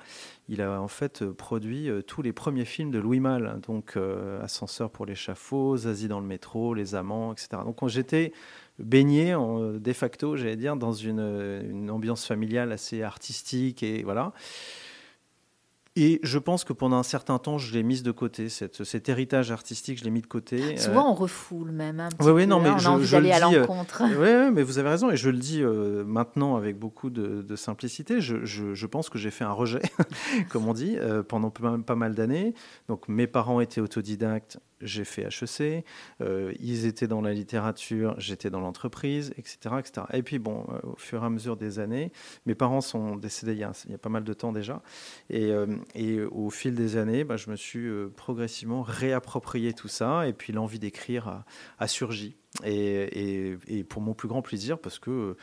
il 0.51 0.61
a 0.63 0.83
en 0.83 0.89
fait 0.89 1.23
euh, 1.23 1.33
produit 1.33 1.89
euh, 1.89 2.03
tous 2.03 2.23
les 2.23 2.33
premiers 2.33 2.65
films 2.65 2.91
de 2.91 2.99
Louis 2.99 3.21
Malle, 3.21 3.61
donc 3.67 3.97
euh, 3.97 4.43
Ascenseur 4.43 4.91
pour 4.91 5.07
l'échafaud, 5.07 5.77
Zazie 5.77 6.09
dans 6.09 6.19
le 6.19 6.27
métro, 6.27 6.75
Les 6.75 6.97
Amants, 6.97 7.33
etc. 7.33 7.63
Donc 7.65 7.87
j'étais 7.87 8.33
baigné 8.81 9.35
de 9.35 9.93
facto, 9.93 10.37
j'allais 10.37 10.57
dire, 10.57 10.75
dans 10.75 10.93
une, 10.93 11.21
une, 11.71 11.91
ambiance 11.91 12.27
familiale 12.27 12.73
assez 12.73 13.03
artistique 13.03 13.83
et 13.83 14.03
voilà. 14.03 14.33
Et 15.97 16.21
je 16.23 16.39
pense 16.39 16.63
que 16.63 16.73
pendant 16.73 16.97
un 16.99 17.03
certain 17.03 17.39
temps, 17.41 17.59
je 17.59 17.73
l'ai 17.73 17.83
mise 17.83 18.05
de 18.05 18.13
côté. 18.13 18.49
Cette, 18.49 18.85
cet 18.85 19.09
héritage 19.09 19.51
artistique, 19.51 19.99
je 19.99 20.05
l'ai 20.05 20.11
mis 20.11 20.21
de 20.21 20.27
côté. 20.27 20.77
Souvent, 20.77 21.09
euh, 21.09 21.11
on 21.11 21.15
refoule 21.15 21.73
même. 21.73 21.99
Un 21.99 22.09
oui, 22.21 22.31
oui, 22.31 22.47
non, 22.47 22.61
mais 22.61 22.71
on 22.71 22.79
je, 22.79 22.87
a 22.87 22.93
envie 22.93 23.11
d'aller 23.11 23.33
à 23.33 23.49
euh, 23.49 23.61
l'encontre. 23.61 24.03
oui, 24.05 24.53
mais 24.53 24.63
vous 24.63 24.79
avez 24.79 24.89
raison. 24.89 25.11
Et 25.11 25.17
je 25.17 25.31
le 25.31 25.39
dis 25.39 25.63
euh, 25.63 26.05
maintenant 26.05 26.55
avec 26.55 26.79
beaucoup 26.79 27.11
de, 27.11 27.57
simplicité. 27.57 28.21
Je, 28.21 28.45
je, 28.45 28.87
pense 28.87 29.11
que 29.11 29.19
j'ai 29.19 29.33
fait 29.33 29.45
un 29.45 29.53
rejet, 29.53 29.83
comme 30.49 30.69
on 30.69 30.75
dit, 30.75 30.97
pendant 31.29 31.51
pas 31.51 31.97
mal 31.97 32.15
d'années. 32.15 32.55
Donc, 32.89 33.09
mes 33.09 33.27
parents 33.27 33.61
étaient 33.61 33.81
autodidactes 33.81 34.59
j'ai 34.81 35.05
fait 35.05 35.23
HEC, 35.23 35.85
euh, 36.21 36.53
ils 36.61 36.87
étaient 36.87 37.07
dans 37.07 37.21
la 37.21 37.33
littérature, 37.33 38.15
j'étais 38.19 38.51
dans 38.51 38.61
l'entreprise, 38.61 39.33
etc., 39.37 39.77
etc. 39.79 40.07
Et 40.13 40.23
puis 40.23 40.39
bon, 40.39 40.67
euh, 40.69 40.79
au 40.85 40.97
fur 40.97 41.23
et 41.23 41.27
à 41.27 41.31
mesure 41.31 41.57
des 41.57 41.79
années, 41.79 42.13
mes 42.47 42.55
parents 42.55 42.81
sont 42.81 43.17
décédés 43.17 43.53
il 43.53 43.59
y 43.59 43.65
a, 43.65 43.99
pas 43.99 44.09
mal 44.09 44.25
de 44.25 44.33
temps 44.33 44.53
déjà, 44.53 44.83
et, 45.29 45.51
euh, 45.51 45.67
et 45.95 46.21
au 46.21 46.51
fil 46.51 46.75
des 46.75 46.97
années, 46.97 47.25
bah, 47.25 47.37
je 47.37 47.51
me 47.51 47.57
suis 47.57 47.89
progressivement 48.17 48.83
réapproprié 48.83 49.73
tout 49.73 49.89
ça, 49.89 50.27
et 50.27 50.33
puis 50.33 50.53
l'envie 50.53 50.79
d'écrire 50.79 51.29
a, 51.29 51.45
a, 51.79 51.87
surgi. 51.87 52.37
Et, 52.65 52.73
et, 52.73 53.59
et, 53.69 53.85
pour 53.85 54.03
mon 54.03 54.13
plus 54.13 54.27
grand 54.27 54.43
plaisir, 54.43 54.79
parce 54.79 54.99
que 54.99 55.37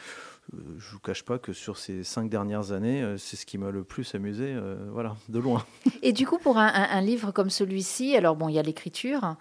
je 0.53 0.91
vous 0.91 0.99
cache 0.99 1.23
pas 1.23 1.37
que 1.37 1.51
sur 1.51 1.77
ces 1.77 2.03
cinq 2.03 2.29
dernières 2.29 2.71
années, 2.71 3.15
c'est 3.17 3.35
ce 3.35 3.45
qui 3.45 3.57
m'a 3.57 3.69
le 3.69 3.83
plus 3.83 4.15
amusé, 4.15 4.55
voilà, 4.91 5.15
de 5.29 5.39
loin. 5.39 5.65
Et 6.01 6.13
du 6.13 6.25
coup, 6.25 6.37
pour 6.37 6.57
un, 6.57 7.01
livre 7.01 7.31
comme 7.31 7.49
celui-ci, 7.49 8.15
alors 8.15 8.35
bon, 8.35 8.47
il 8.47 8.55
y 8.55 8.59
a 8.59 8.61
l'écriture, 8.61 9.35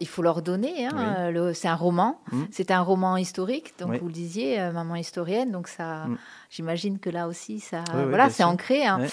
il 0.00 0.08
faut 0.08 0.22
leur 0.22 0.42
donner. 0.42 0.86
Hein, 0.86 1.32
c'est 1.54 1.68
un 1.68 1.76
roman, 1.76 2.20
mmh. 2.32 2.42
c'est 2.50 2.70
un 2.70 2.80
roman 2.80 3.16
historique, 3.16 3.74
donc 3.78 3.94
vous 4.00 4.06
le 4.06 4.12
disiez, 4.12 4.58
maman 4.72 4.96
historienne, 4.96 5.52
donc 5.52 5.68
ça, 5.68 6.06
mmh. 6.06 6.18
j'imagine 6.50 6.98
que 6.98 7.10
là 7.10 7.28
aussi, 7.28 7.60
ça, 7.60 7.84
voilà, 7.92 8.30
c'est 8.30 8.44
ancré. 8.44 8.84
Hein. 8.84 9.06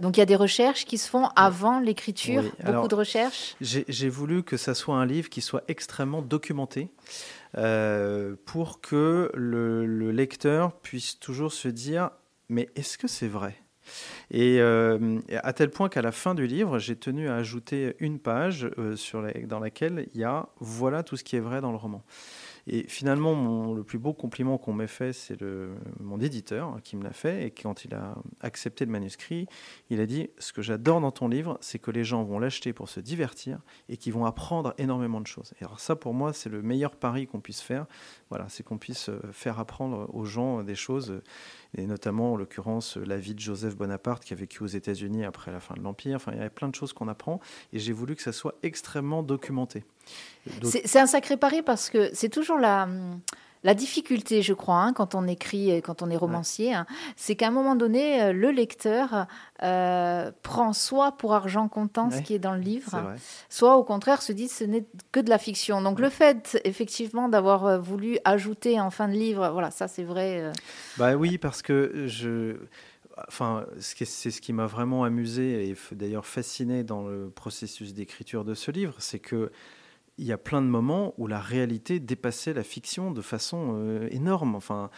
donc 0.00 0.16
il 0.16 0.20
y 0.20 0.22
a 0.22 0.26
des 0.26 0.36
recherches 0.36 0.84
qui 0.84 0.98
se 0.98 1.08
font 1.08 1.28
avant 1.34 1.80
l'écriture, 1.80 2.44
beaucoup 2.64 2.88
de 2.88 2.94
recherches. 2.94 3.56
J'ai 3.60 4.08
voulu 4.08 4.42
que 4.42 4.56
ça 4.56 4.74
soit 4.74 4.96
un 4.96 5.06
livre 5.06 5.28
qui 5.28 5.40
soit 5.40 5.62
extrêmement 5.68 6.22
documenté. 6.22 6.90
Euh, 7.58 8.36
pour 8.44 8.80
que 8.80 9.30
le, 9.34 10.10
lecteur 10.10 10.72
puisse 10.80 11.18
toujours 11.18 11.52
se 11.52 11.68
dire 11.68 12.10
mais 12.48 12.68
est-ce 12.76 12.98
que 12.98 13.08
c'est 13.08 13.28
vrai? 13.28 13.56
Et 14.30 14.60
euh, 14.60 15.20
à 15.42 15.52
tel 15.52 15.70
point 15.70 15.88
qu'à 15.88 16.02
la 16.02 16.12
fin 16.12 16.34
du 16.34 16.46
livre, 16.46 16.78
j'ai 16.78 16.96
tenu 16.96 17.28
à 17.28 17.36
ajouter 17.36 17.96
une 18.00 18.18
page 18.18 18.68
euh, 18.78 18.96
dans 19.44 19.60
laquelle 19.60 20.08
il 20.12 20.20
y 20.20 20.24
a 20.24 20.48
voilà 20.58 21.02
tout 21.02 21.16
ce 21.16 21.24
qui 21.24 21.36
est 21.36 21.40
vrai 21.40 21.60
dans 21.60 21.70
le 21.70 21.78
roman. 21.78 22.02
Et 22.66 22.86
finalement, 22.88 23.72
le 23.72 23.84
plus 23.84 23.98
beau 23.98 24.12
compliment 24.12 24.58
qu'on 24.58 24.72
m'ait 24.72 24.86
fait, 24.86 25.12
c'est 25.12 25.38
mon 26.00 26.20
éditeur 26.20 26.78
qui 26.82 26.96
me 26.96 27.04
l'a 27.04 27.12
fait. 27.12 27.46
Et 27.46 27.50
quand 27.50 27.84
il 27.84 27.94
a 27.94 28.16
accepté 28.40 28.84
le 28.84 28.90
manuscrit, 28.90 29.46
il 29.90 30.00
a 30.00 30.06
dit 30.06 30.30
Ce 30.38 30.52
que 30.52 30.62
j'adore 30.62 31.00
dans 31.00 31.12
ton 31.12 31.28
livre, 31.28 31.58
c'est 31.60 31.78
que 31.78 31.90
les 31.90 32.04
gens 32.04 32.24
vont 32.24 32.38
l'acheter 32.38 32.72
pour 32.72 32.88
se 32.88 33.00
divertir 33.00 33.60
et 33.88 33.96
qu'ils 33.96 34.12
vont 34.12 34.24
apprendre 34.24 34.74
énormément 34.78 35.20
de 35.20 35.26
choses. 35.26 35.54
Et 35.60 35.64
alors, 35.64 35.78
ça, 35.80 35.94
pour 35.94 36.14
moi, 36.14 36.32
c'est 36.32 36.48
le 36.50 36.62
meilleur 36.62 36.96
pari 36.96 37.26
qu'on 37.26 37.40
puisse 37.40 37.60
faire. 37.60 37.86
Voilà, 38.30 38.48
c'est 38.48 38.64
qu'on 38.64 38.78
puisse 38.78 39.08
euh, 39.08 39.20
faire 39.32 39.60
apprendre 39.60 40.10
aux 40.12 40.24
gens 40.24 40.64
des 40.64 40.74
choses 40.74 41.20
et 41.76 41.86
notamment 41.86 42.32
en 42.32 42.36
l'occurrence 42.36 42.96
la 42.96 43.18
vie 43.18 43.34
de 43.34 43.40
Joseph 43.40 43.76
Bonaparte 43.76 44.24
qui 44.24 44.32
a 44.32 44.36
vécu 44.36 44.62
aux 44.62 44.66
États-Unis 44.66 45.24
après 45.24 45.52
la 45.52 45.60
fin 45.60 45.74
de 45.74 45.80
l'Empire. 45.80 46.16
Enfin, 46.16 46.32
il 46.32 46.38
y 46.38 46.40
avait 46.40 46.50
plein 46.50 46.68
de 46.68 46.74
choses 46.74 46.92
qu'on 46.92 47.08
apprend 47.08 47.40
et 47.72 47.78
j'ai 47.78 47.92
voulu 47.92 48.16
que 48.16 48.22
ça 48.22 48.32
soit 48.32 48.54
extrêmement 48.62 49.22
documenté. 49.22 49.84
C'est 50.62 50.98
un 50.98 51.06
sacré 51.06 51.36
pari 51.36 51.62
parce 51.62 51.90
que 51.90 52.10
c'est 52.12 52.28
toujours 52.28 52.58
la, 52.58 52.88
la 53.66 53.74
difficulté, 53.74 54.42
je 54.42 54.54
crois, 54.54 54.76
hein, 54.76 54.92
quand 54.92 55.16
on 55.16 55.26
écrit, 55.26 55.82
quand 55.82 56.00
on 56.00 56.08
est 56.08 56.16
romancier, 56.16 56.72
hein, 56.72 56.86
c'est 57.16 57.34
qu'à 57.34 57.48
un 57.48 57.50
moment 57.50 57.74
donné, 57.74 58.22
euh, 58.22 58.32
le 58.32 58.52
lecteur 58.52 59.26
euh, 59.64 60.30
prend 60.44 60.72
soit 60.72 61.12
pour 61.12 61.34
argent 61.34 61.66
comptant 61.66 62.10
ce 62.12 62.20
qui 62.20 62.34
est 62.34 62.38
dans 62.38 62.54
le 62.54 62.60
livre, 62.60 63.16
soit 63.48 63.76
au 63.76 63.82
contraire 63.82 64.22
se 64.22 64.32
dit 64.32 64.46
ce 64.46 64.62
n'est 64.62 64.84
que 65.10 65.18
de 65.18 65.30
la 65.30 65.38
fiction. 65.38 65.82
Donc 65.82 65.98
le 65.98 66.10
fait, 66.10 66.60
effectivement, 66.64 67.28
d'avoir 67.28 67.66
euh, 67.66 67.78
voulu 67.78 68.18
ajouter 68.24 68.80
en 68.80 68.90
fin 68.90 69.08
de 69.08 69.14
livre, 69.14 69.48
voilà, 69.50 69.72
ça 69.72 69.88
c'est 69.88 70.04
vrai. 70.04 70.52
Bah 70.96 71.16
oui, 71.16 71.36
parce 71.36 71.60
que 71.62 72.04
je 72.06 72.56
enfin, 73.28 73.64
c'est 73.80 74.30
ce 74.30 74.40
qui 74.40 74.52
m'a 74.52 74.66
vraiment 74.66 75.02
amusé 75.02 75.70
et 75.70 75.76
d'ailleurs 75.92 76.26
fasciné 76.26 76.84
dans 76.84 77.02
le 77.02 77.30
processus 77.30 77.94
d'écriture 77.94 78.44
de 78.44 78.54
ce 78.54 78.70
livre, 78.70 78.94
c'est 78.98 79.18
que 79.18 79.50
il 80.18 80.24
y 80.24 80.32
a 80.32 80.38
plein 80.38 80.62
de 80.62 80.66
moments 80.66 81.14
où 81.18 81.26
la 81.26 81.40
réalité 81.40 82.00
dépassait 82.00 82.54
la 82.54 82.62
fiction 82.62 83.10
de 83.10 83.20
façon 83.20 83.74
euh, 83.76 84.08
énorme. 84.10 84.54
Enfin, 84.54 84.90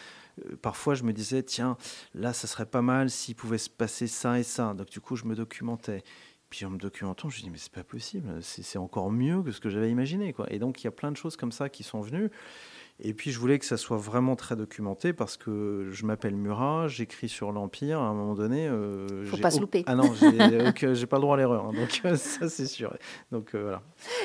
euh, 0.45 0.55
parfois 0.61 0.95
je 0.95 1.03
me 1.03 1.13
disais, 1.13 1.43
tiens, 1.43 1.77
là, 2.13 2.33
ça 2.33 2.47
serait 2.47 2.65
pas 2.65 2.81
mal 2.81 3.09
s'il 3.09 3.35
pouvait 3.35 3.57
se 3.57 3.69
passer 3.69 4.07
ça 4.07 4.39
et 4.39 4.43
ça. 4.43 4.73
Donc 4.73 4.89
du 4.89 5.01
coup, 5.01 5.15
je 5.15 5.25
me 5.25 5.35
documentais. 5.35 6.03
Puis 6.49 6.65
en 6.65 6.71
me 6.71 6.77
documentant, 6.77 7.29
je 7.29 7.37
me 7.37 7.43
dis, 7.43 7.49
mais 7.51 7.59
c'est 7.59 7.71
pas 7.71 7.83
possible, 7.83 8.27
c'est 8.41 8.79
encore 8.79 9.11
mieux 9.11 9.43
que 9.43 9.51
ce 9.51 9.59
que 9.59 9.69
j'avais 9.69 9.91
imaginé. 9.91 10.33
Quoi. 10.33 10.51
Et 10.51 10.57
donc, 10.57 10.81
il 10.81 10.85
y 10.85 10.87
a 10.87 10.91
plein 10.91 11.11
de 11.11 11.17
choses 11.17 11.35
comme 11.35 11.51
ça 11.51 11.69
qui 11.69 11.83
sont 11.83 12.01
venues. 12.01 12.31
Et 13.01 13.13
puis 13.13 13.31
je 13.31 13.39
voulais 13.39 13.59
que 13.59 13.65
ça 13.65 13.77
soit 13.77 13.97
vraiment 13.97 14.35
très 14.35 14.57
documenté 14.57 15.13
parce 15.13 15.37
que 15.37 15.87
je 15.89 16.05
m'appelle 16.05 16.35
Murat, 16.35 16.87
j'écris 16.89 17.29
sur 17.29 17.53
l'Empire. 17.53 17.99
À 17.99 18.07
un 18.07 18.13
moment 18.13 18.35
donné, 18.35 18.67
euh, 18.67 19.25
faut 19.25 19.37
pas 19.37 19.51
se 19.51 19.61
louper. 19.61 19.83
Ah 19.87 19.95
non, 19.95 20.11
j'ai 20.13 21.05
pas 21.05 21.15
le 21.15 21.21
droit 21.21 21.35
à 21.35 21.37
l'erreur. 21.37 21.67
Hein, 21.67 21.73
donc 21.73 22.01
ça 22.17 22.49
c'est 22.49 22.65
sûr. 22.65 22.93
Donc 23.31 23.55
euh, 23.55 23.61
voilà. 23.61 23.81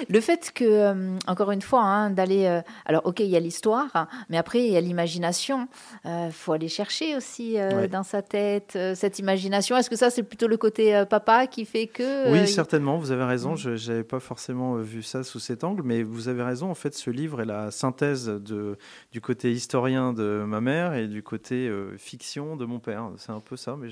Le 0.09 0.21
fait 0.21 0.51
que, 0.53 0.65
euh, 0.65 1.17
encore 1.29 1.53
une 1.53 1.63
fois, 1.63 1.83
hein, 1.83 2.11
d'aller. 2.11 2.47
Euh, 2.47 2.63
alors 2.85 3.03
ok, 3.07 3.21
il 3.21 3.29
y 3.29 3.37
a 3.37 3.41
l'histoire, 3.41 4.09
mais 4.29 4.39
après 4.39 4.67
il 4.67 4.73
y 4.73 4.77
a 4.77 4.81
l'imagination. 4.81 5.69
Il 6.05 6.33
faut 6.33 6.53
aller 6.53 6.69
chercher 6.69 7.17
aussi 7.17 7.57
dans 7.91 8.03
sa 8.03 8.23
tête 8.23 8.77
cette 8.95 9.19
imagination. 9.19 9.77
Est-ce 9.77 9.91
que 9.91 9.97
ça 9.97 10.11
c'est 10.11 10.23
plutôt 10.25 10.49
le 10.49 10.57
côté 10.57 11.05
papa 11.09 11.47
qui 11.47 11.65
fait 11.65 11.87
que 11.87 12.33
Oui, 12.33 12.49
certainement. 12.49 12.99
Vous 12.99 13.13
avez 13.13 13.25
raison. 13.25 13.53
Mm. 13.53 13.57
Je 13.57 13.91
n'avais 13.91 14.05
pas 14.05 14.21
forcément 14.21 14.77
vu 14.77 15.03
ça 15.03 15.23
sous 15.23 15.39
cet 15.39 15.63
angle, 15.63 15.83
mais 15.85 16.03
vous 16.03 16.29
avez 16.29 16.43
raison. 16.43 16.71
En 16.71 16.75
fait, 16.75 16.95
ce 16.95 17.11
livre 17.11 17.41
est 17.41 17.47
la 17.47 17.71
synthèse 17.71 18.27
de 18.27 18.64
du 19.13 19.21
côté 19.21 19.53
historien 19.53 20.13
de 20.13 20.45
ma 20.47 20.61
mère 20.61 20.95
et 20.95 21.07
du 21.07 21.23
côté 21.23 21.69
euh, 21.69 21.97
fiction 21.97 22.57
de 22.57 22.65
mon 22.65 22.79
père. 22.79 23.11
C'est 23.19 23.33
un 23.33 23.41
peu 23.41 23.57
ça, 23.57 23.77
mais 23.79 23.89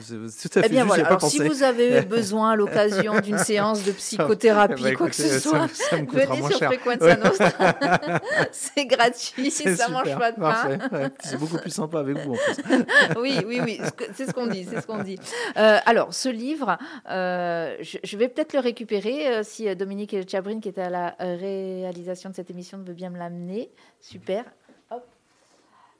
c'est 0.00 0.48
tout 0.48 0.58
à 0.58 0.62
fait 0.62 0.68
eh 0.68 0.70
bien, 0.70 0.84
voilà. 0.84 1.06
Alors, 1.06 1.22
si 1.22 1.38
vous 1.40 1.62
avez 1.62 2.00
besoin 2.16 2.52
à 2.52 2.56
l'occasion 2.56 3.20
d'une 3.20 3.38
séance 3.52 3.84
de 3.84 3.92
psychothérapie, 3.92 4.82
bah, 4.82 4.94
quoi 4.94 5.08
que 5.08 5.14
ce 5.14 5.38
soit, 5.38 5.68
ça, 5.68 5.96
me 5.96 6.06
venez 6.06 6.42
sur 6.48 6.58
Frequenza 6.58 7.16
Nostra. 7.16 7.50
c'est 8.52 8.86
gratuit, 8.86 9.50
ça 9.50 9.88
mange 9.88 10.16
pas 10.18 10.32
de 10.32 10.40
pain. 10.40 11.10
C'est 11.20 11.38
beaucoup 11.38 11.58
plus 11.58 11.70
sympa 11.70 12.00
avec 12.00 12.18
vous 12.18 12.32
en 12.32 12.36
plus. 12.36 13.20
oui, 13.20 13.40
oui, 13.46 13.60
oui, 13.62 13.80
c'est 14.14 14.26
ce 14.26 14.32
qu'on 14.32 14.46
dit, 14.46 14.66
c'est 14.68 14.80
ce 14.80 14.86
qu'on 14.86 15.02
dit. 15.02 15.18
Euh, 15.56 15.78
alors, 15.86 16.14
ce 16.14 16.28
livre, 16.28 16.78
euh, 17.10 17.76
je, 17.80 18.16
vais 18.16 18.28
peut-être 18.28 18.52
le 18.52 18.60
récupérer 18.60 19.42
si 19.44 19.74
Dominique 19.76 20.16
Chabrine, 20.28 20.60
qui 20.60 20.68
était 20.68 20.82
à 20.82 20.90
la 20.90 21.16
réalisation 21.18 22.30
de 22.30 22.34
cette 22.34 22.50
émission, 22.50 22.78
veut 22.82 22.94
bien 22.94 23.10
me 23.10 23.18
l'amener. 23.18 23.70
Super. 24.12 24.44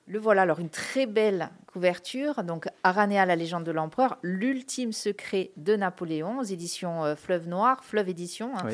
Le 0.09 0.19
voilà, 0.19 0.43
alors 0.43 0.59
une 0.59 0.69
très 0.69 1.07
belle 1.07 1.49
couverture. 1.67 2.43
Donc, 2.43 2.69
Aranea, 2.83 3.25
la 3.25 3.37
légende 3.37 3.65
de 3.65 3.71
l'empereur, 3.71 4.19
l'ultime 4.23 4.93
secret 4.93 5.53
de 5.57 5.77
Napoléon, 5.77 6.41
aux 6.41 6.45
éditions 6.45 7.05
euh, 7.05 7.15
Fleuve 7.15 7.49
Noir, 7.49 7.85
Fleuve 7.85 8.09
Édition. 8.09 8.53
Hein. 8.57 8.69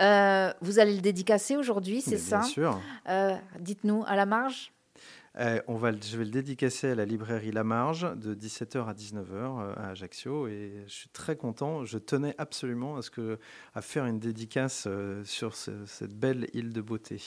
Euh, 0.00 0.52
vous 0.60 0.78
allez 0.78 0.94
le 0.94 1.00
dédicacer 1.00 1.56
aujourd'hui, 1.56 2.02
c'est 2.02 2.18
ça 2.18 2.40
Bien 2.40 2.48
sûr. 2.48 2.80
Euh, 3.08 3.34
dites-nous, 3.58 4.04
à 4.06 4.16
la 4.16 4.26
marge? 4.26 4.72
Eh, 5.38 5.60
on 5.66 5.74
va, 5.74 5.90
je 5.92 6.16
vais 6.16 6.24
le 6.24 6.30
dédicacer 6.30 6.90
à 6.90 6.94
la 6.94 7.04
librairie 7.04 7.52
La 7.52 7.62
Marge 7.62 8.06
de 8.16 8.34
17h 8.34 8.88
à 8.88 8.94
19h 8.94 9.26
euh, 9.32 9.74
à 9.76 9.90
Ajaccio 9.90 10.46
et 10.48 10.84
je 10.86 10.92
suis 10.92 11.08
très 11.10 11.36
content. 11.36 11.84
Je 11.84 11.98
tenais 11.98 12.34
absolument 12.38 12.96
à, 12.96 13.02
ce 13.02 13.10
que, 13.10 13.38
à 13.74 13.82
faire 13.82 14.06
une 14.06 14.18
dédicace 14.18 14.84
euh, 14.86 15.22
sur 15.24 15.54
cette 15.54 16.14
belle 16.14 16.48
île 16.54 16.72
de 16.72 16.80
beauté. 16.80 17.20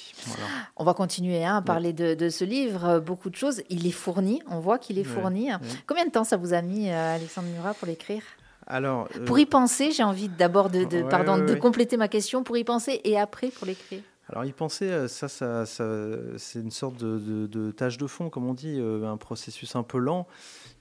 On 0.75 0.83
va 0.83 0.95
continuer 0.95 1.45
hein, 1.45 1.57
à 1.57 1.61
parler 1.61 1.93
de, 1.93 2.29
ce 2.29 2.43
livre, 2.43 2.85
euh, 2.85 2.99
beaucoup 2.99 3.29
de 3.29 3.35
choses. 3.35 3.61
Il 3.69 3.85
est 3.85 3.91
fourni, 3.91 4.41
on 4.47 4.59
voit 4.59 4.79
qu'il 4.79 4.97
est 4.97 5.03
fourni. 5.03 5.49
Combien 5.85 6.05
de 6.05 6.11
temps 6.11 6.23
ça 6.23 6.37
vous 6.37 6.53
a 6.53 6.61
mis, 6.63 6.89
Alexandre 6.89 7.49
Murat, 7.49 7.75
pour 7.75 7.87
l'écrire? 7.87 8.23
Alors, 8.65 9.07
pour 9.25 9.37
y 9.39 9.45
penser, 9.45 9.91
j'ai 9.91 10.03
envie 10.03 10.29
d'abord 10.29 10.69
de, 10.69 11.07
pardon, 11.09 11.37
de 11.37 11.53
compléter 11.55 11.97
ma 11.97 12.07
question, 12.07 12.43
pour 12.43 12.57
y 12.57 12.63
penser 12.63 13.01
et 13.03 13.19
après 13.19 13.49
pour 13.49 13.67
l'écrire. 13.67 14.01
Alors, 14.31 14.45
y 14.45 14.53
penser, 14.53 14.85
euh, 14.85 15.07
ça, 15.07 15.27
ça, 15.27 15.65
c'est 15.65 16.59
une 16.59 16.69
sorte 16.69 16.97
de, 16.97 17.71
tâche 17.71 17.97
de 17.97 18.05
fond, 18.05 18.29
comme 18.29 18.45
on 18.45 18.53
dit, 18.53 18.75
euh, 18.77 19.09
un 19.09 19.17
processus 19.17 19.75
un 19.75 19.81
peu 19.81 19.97
lent. 19.97 20.27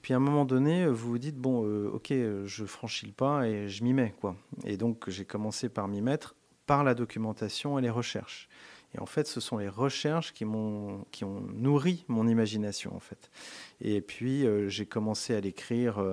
Puis 0.03 0.13
à 0.13 0.17
un 0.17 0.19
moment 0.19 0.45
donné, 0.45 0.85
vous 0.87 1.09
vous 1.09 1.17
dites 1.17 1.37
bon, 1.37 1.65
euh, 1.65 1.89
ok, 1.91 2.13
je 2.45 2.65
franchis 2.65 3.07
le 3.07 3.11
pas 3.11 3.47
et 3.47 3.67
je 3.67 3.83
m'y 3.83 3.93
mets, 3.93 4.13
quoi. 4.21 4.35
Et 4.65 4.77
donc, 4.77 5.09
j'ai 5.09 5.25
commencé 5.25 5.67
par 5.67 5.87
m'y 5.87 6.01
mettre 6.01 6.35
par 6.67 6.83
la 6.83 6.93
documentation 6.93 7.79
et 7.79 7.81
les 7.81 7.89
recherches. 7.89 8.49
Et 8.93 8.99
en 8.99 9.07
fait, 9.07 9.27
ce 9.27 9.39
sont 9.39 9.57
les 9.57 9.69
recherches 9.69 10.31
qui 10.33 10.45
m'ont 10.45 11.05
qui 11.11 11.23
ont 11.23 11.41
nourri 11.53 12.05
mon 12.07 12.27
imagination, 12.27 12.95
en 12.95 12.99
fait. 12.99 13.31
Et 13.81 14.01
puis, 14.01 14.45
j'ai 14.67 14.85
commencé 14.85 15.35
à 15.35 15.39
l'écrire. 15.39 16.03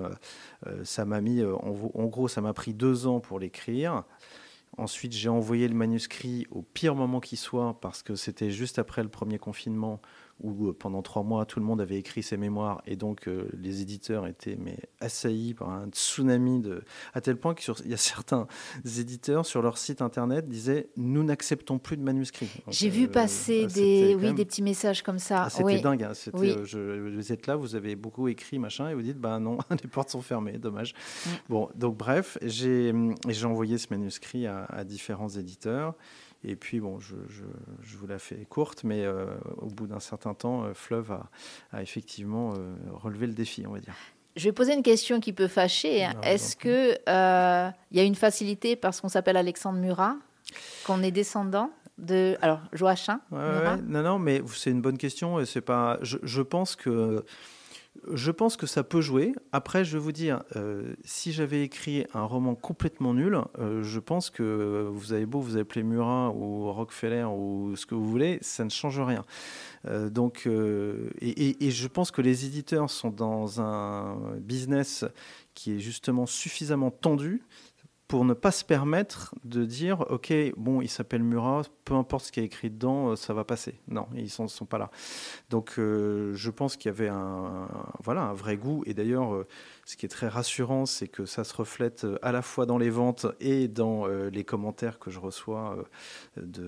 ça 0.85 1.05
m'a 1.05 1.21
mis, 1.23 1.43
en, 1.43 2.07
gros, 2.07 2.29
ça 2.29 2.41
m'a 2.43 2.53
pris 2.53 2.75
deux 2.75 3.07
ans 3.07 3.21
pour 3.21 3.39
l'écrire. 3.39 4.05
Ensuite, 4.79 5.13
j'ai 5.13 5.29
envoyé 5.31 5.69
le 5.69 5.75
manuscrit 5.75 6.47
au 6.51 6.63
pire 6.63 6.95
moment 6.95 7.21
qui 7.21 7.37
soit, 7.37 7.81
parce 7.81 8.03
que 8.03 8.15
c'était 8.15 8.51
juste 8.51 8.79
après 8.79 9.03
le 9.03 9.09
premier 9.09 9.39
confinement 9.39 10.03
où 10.41 10.69
euh, 10.69 10.73
pendant 10.73 11.03
trois 11.03 11.23
mois, 11.23 11.47
tout 11.47 11.61
le 11.61 11.67
monde 11.67 11.81
avait 11.81 11.97
écrit 11.97 12.23
ses 12.23 12.37
mémoires 12.37 12.83
et 12.87 12.97
donc 12.97 13.27
euh, 13.27 13.49
les 13.59 13.81
éditeurs 13.81 14.27
étaient 14.27 14.57
mais, 14.61 14.79
assaillis 15.01 15.55
par 15.55 15.71
un 15.71 15.89
tsunami, 15.89 16.61
de, 16.61 16.83
à 17.15 17.21
tel 17.21 17.37
point 17.37 17.55
qu'il 17.55 17.73
y 17.87 17.95
a 17.95 17.97
certains 17.97 18.47
éditeurs 18.99 19.47
sur 19.47 19.63
leur 19.63 19.79
site 19.79 20.03
internet 20.03 20.49
disaient 20.49 20.89
Nous 20.97 21.23
n'acceptons 21.23 21.79
plus 21.79 21.97
de 21.97 22.03
manuscrits. 22.03 22.51
J'ai 22.69 22.91
vu 22.91 23.05
euh, 23.05 23.09
passer 23.09 23.67
ah, 23.69 23.73
des, 23.73 24.15
oui, 24.15 24.35
des 24.35 24.45
petits 24.45 24.63
messages 24.63 25.03
comme 25.03 25.19
ça. 25.19 25.45
Ah, 25.45 25.51
c'était 25.51 25.81
dingue. 25.81 26.03
Hein. 26.03 26.13
vous 26.33 27.33
êtes 27.33 27.47
là, 27.47 27.57
vous 27.57 27.75
avez 27.75 27.97
beaucoup 27.97 28.29
écrit, 28.29 28.59
machin, 28.59 28.91
et 28.91 28.95
vous 28.95 29.03
dites 29.03 29.19
Bah 29.19 29.39
non, 29.39 29.59
les 29.71 29.89
portes 29.89 30.11
sont 30.11 30.23
fermées, 30.23 30.59
dommage. 30.59 30.93
Mm. 30.93 31.31
Bon, 31.49 31.69
donc 31.75 31.97
bref, 31.97 32.39
j'ai 32.43 32.93
envoyé 33.45 33.79
ce 33.79 33.87
manuscrit 33.91 34.47
à, 34.47 34.65
à 34.65 34.85
différents 34.85 35.29
éditeurs. 35.29 35.95
Et 36.49 36.55
puis, 36.55 36.79
bon, 36.79 37.01
je, 37.01 37.15
vous 37.97 38.07
la 38.07 38.21
fais 38.21 38.47
courte, 38.49 38.85
mais 38.85 39.05
euh, 39.05 39.27
au 39.59 39.67
bout 39.67 39.89
d'un 39.89 39.99
certain 39.99 40.33
temps, 40.33 40.63
euh, 40.63 40.75
Fleuve 40.75 41.19
a, 41.73 41.83
effectivement 41.83 42.55
euh, 42.55 42.73
relevé 42.93 43.27
le 43.27 43.33
défi, 43.33 43.65
on 43.67 43.73
va 43.73 43.81
dire. 43.81 43.95
Je 44.37 44.45
vais 44.45 44.53
poser 44.53 44.75
une 44.75 44.85
question 44.85 45.19
qui 45.19 45.33
peut 45.33 45.49
fâcher. 45.49 46.07
Est-ce 46.23 46.57
qu'il 46.57 46.99
y 47.07 48.01
a 48.01 48.03
une 48.05 48.15
facilité 48.15 48.77
parce 48.77 49.01
qu'on 49.01 49.09
s'appelle 49.09 49.37
Alexandre 49.37 49.79
Murat, 49.81 50.17
qu'on 50.87 51.03
est 51.03 51.11
descendant 51.11 51.71
de 51.99 52.37
alors 52.43 52.61
Joachim 52.73 53.21
Non, 53.33 54.03
non, 54.03 54.19
mais 54.19 54.43
c'est 54.55 54.71
une 54.71 54.83
bonne 54.83 54.99
question. 54.99 55.41
Et 55.41 55.47
c'est 55.47 55.63
pas. 55.63 55.99
Je, 56.03 56.19
je 56.23 56.43
pense 56.43 56.77
que 56.77 57.25
je 58.13 58.31
pense 58.31 58.57
que 58.57 58.67
ça 58.67 58.83
peut 58.85 59.01
jouer. 59.01 59.33
Après, 59.53 59.85
je 59.85 59.97
vais 59.97 60.03
vous 60.03 60.13
dire, 60.13 60.43
euh, 60.57 60.95
si 61.05 61.33
j'avais 61.33 61.63
écrit 61.63 62.07
un 62.15 62.25
roman 62.25 62.55
complètement 62.55 63.15
nul, 63.15 63.39
euh, 63.59 63.83
je 63.83 64.01
pense 64.01 64.31
que 64.31 64.89
vous 64.93 65.13
avez 65.13 65.27
beau 65.27 65.41
vous 65.41 65.57
appeler 65.57 65.83
Murat 65.83 66.33
ou 66.35 66.73
Rockefeller 66.73 67.25
ou 67.25 67.75
ce 67.77 67.87
que 67.87 67.95
vous 67.95 68.09
voulez, 68.09 68.39
ça 68.43 68.65
ne 68.65 68.71
change 68.71 69.01
rien. 69.01 69.25
Euh, 69.87 70.11
donc, 70.11 70.49
et, 71.21 71.67
et, 71.67 71.71
je 71.71 71.89
pense 71.89 72.11
que 72.11 72.23
les 72.23 72.45
éditeurs 72.45 72.91
sont 72.91 73.11
dans 73.11 73.61
un 73.61 74.17
business 74.39 75.05
qui 75.55 75.73
est 75.75 75.79
justement 75.79 76.27
suffisamment 76.27 76.91
tendu 76.91 77.43
pour 78.09 78.25
ne 78.25 78.35
pas 78.35 78.53
se 78.53 78.65
permettre 78.65 79.35
de 79.45 79.65
dire 79.65 80.05
ok 80.11 80.33
bon 80.57 80.81
il 80.81 80.89
s'appelle 80.89 81.25
Murat 81.25 81.63
peu 81.85 81.95
importe 81.95 82.27
ce 82.27 82.33
qui 82.33 82.41
est 82.41 82.45
écrit 82.45 82.71
dedans 82.71 83.11
euh, 83.11 83.17
ça 83.17 83.35
va 83.35 83.45
passer. 83.45 83.81
Non 83.89 84.07
ils 84.15 84.31
sont 84.31 84.49
sont 84.49 84.65
pas 84.65 84.79
là. 84.79 84.91
Donc 85.51 85.79
euh, 85.79 86.33
je 86.35 86.51
pense 86.51 86.77
qu'il 86.77 86.89
y 86.89 86.95
avait 86.95 87.09
un, 87.09 87.69
voilà 88.03 88.23
un 88.23 88.33
vrai 88.33 88.57
goût. 88.57 88.83
Et 88.87 88.95
d'ailleurs 88.95 89.35
euh, 89.35 89.47
ce 89.85 89.97
qui 89.97 90.07
est 90.07 90.09
très 90.09 90.29
rassurant 90.29 90.87
c'est 90.87 91.09
que 91.09 91.27
ça 91.27 91.43
se 91.43 91.55
reflète 91.55 92.07
à 92.23 92.31
la 92.33 92.43
fois 92.43 92.67
dans 92.67 92.79
les 92.79 92.91
ventes 92.91 93.27
et 93.41 93.67
dans 93.69 94.07
les 94.07 94.45
commentaires 94.45 94.99
que 94.99 95.11
je 95.11 95.19
reçois 95.19 95.77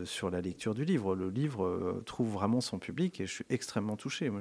sur 0.05 0.31
la 0.31 0.41
lecture 0.41 0.75
du 0.75 0.85
livre. 0.85 1.15
Le 1.15 1.29
livre 1.29 2.03
trouve 2.05 2.33
vraiment 2.33 2.61
son 2.61 2.79
public 2.79 3.21
et 3.21 3.27
je 3.27 3.33
suis 3.33 3.47
extrêmement 3.51 3.97
touché. 3.97 4.31
Moi 4.31 4.41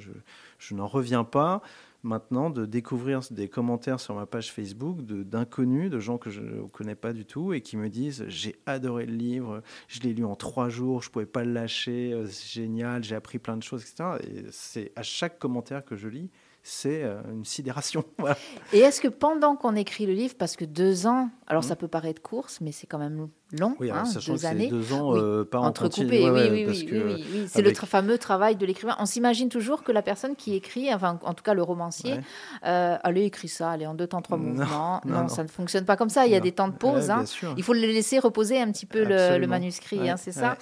je 0.58 0.75
n'en 0.75 0.88
reviens 0.88 1.24
pas 1.24 1.62
maintenant 2.04 2.50
de 2.50 2.66
découvrir 2.66 3.22
des 3.32 3.50
commentaires 3.50 4.00
sur 4.00 4.16
ma 4.16 4.25
page 4.25 4.51
Facebook 4.51 5.01
d'inconnus, 5.01 5.89
de, 5.89 6.00
gens 6.00 6.18
que 6.18 6.30
je 6.30 6.42
ne 6.42 6.62
connais 6.68 6.96
pas 6.96 7.13
du 7.13 7.25
tout 7.25 7.54
et 7.54 7.62
qui 7.62 7.77
me 7.77 7.89
disent 7.89 8.25
j'ai 8.27 8.56
adoré 8.66 9.06
le 9.06 9.16
livre, 9.16 9.62
je 9.88 10.01
l'ai 10.01 10.13
lu 10.13 10.25
en 10.25 10.36
trois 10.36 10.70
jours, 10.70 11.01
je 11.01 11.10
ne 11.10 11.13
pouvais 11.13 11.25
pas 11.25 11.44
le 11.44 11.54
lâcher, 11.54 12.13
euh, 12.13 12.27
c'est 12.27 12.48
génial, 12.48 13.04
j'ai 13.04 13.16
appris 13.16 13.39
plein 13.39 13.58
de 13.58 13.63
choses, 13.63 13.84
etc. 13.84 14.18
Et 14.24 14.46
c'est 14.51 14.92
à 14.96 15.04
chaque 15.04 15.39
commentaire 15.39 15.84
que 15.84 15.96
je 15.96 16.08
lis, 16.08 16.30
c'est 16.63 17.04
euh, 17.04 17.22
une 17.32 17.46
sidération. 17.46 18.04
Et 18.74 18.80
est-ce 18.80 19.01
que 19.01 19.08
pendant 19.08 19.56
qu'on 19.56 19.75
écrit 19.75 20.06
le 20.06 20.13
livre, 20.13 20.36
parce 20.38 20.56
que 20.56 20.66
deux 20.66 21.08
ans, 21.08 21.30
alors 21.48 21.63
mmh. 21.63 21.68
ça 21.68 21.75
peut 21.75 21.88
paraître 21.88 22.22
course, 22.22 22.60
mais 22.62 22.72
c'est 22.72 22.88
quand 22.88 23.00
même 23.00 23.30
long, 23.54 23.75
oui, 23.80 23.92
hein, 23.92 24.04
deux 24.25 24.46
années. 24.46 24.68
Deux 24.68 24.94
ans, 24.94 25.16
euh, 25.16 25.44
pas 25.44 25.60
entrecoupés. 25.60 26.30
oui, 26.30 26.66
oui, 26.68 26.88
oui, 26.92 27.25
oui, 27.32 27.46
C'est 27.48 27.62
le 27.62 27.74
fameux 27.74 28.18
travail 28.18 28.56
de 28.56 28.66
l'écrivain. 28.66 28.96
On 29.00 29.06
s'imagine 29.06 29.50
toujours 29.50 29.84
que 29.84 29.92
la 29.92 30.01
personne 30.01 30.36
qui 30.36 30.56
écrit, 30.56 30.94
enfin, 30.94 31.20
en 31.24 31.34
tout 31.34 31.44
cas 31.44 31.54
le 31.54 31.63
romancier, 31.63 32.20
euh, 32.66 32.98
allez, 33.04 33.24
écrit 33.24 33.48
ça, 33.48 33.72
allez, 33.72 33.88
en 33.88 33.94
deux 33.94 34.08
temps, 34.08 34.22
trois 34.22 34.38
mouvements. 34.38 35.01
Non, 35.08 35.27
ça 35.30 35.44
ne 35.44 35.48
fonctionne 35.48 35.86
pas 35.86 35.96
comme 35.96 36.10
ça. 36.10 36.25
Il 36.25 36.32
y 36.32 36.36
a 36.36 36.39
des 36.39 36.51
temps 36.51 36.68
de 36.68 36.75
pause. 36.75 37.10
Hein. 37.10 37.24
Il 37.56 37.63
faut 37.63 37.74
le 37.74 37.80
laisser 37.80 38.20
reposer 38.20 38.60
un 38.60 38.72
petit 38.72 38.86
peu 38.86 39.04
le, 39.04 39.46
manuscrit, 39.48 40.10
hein, 40.10 40.18
c'est 40.18 40.32
ça. 40.32 40.58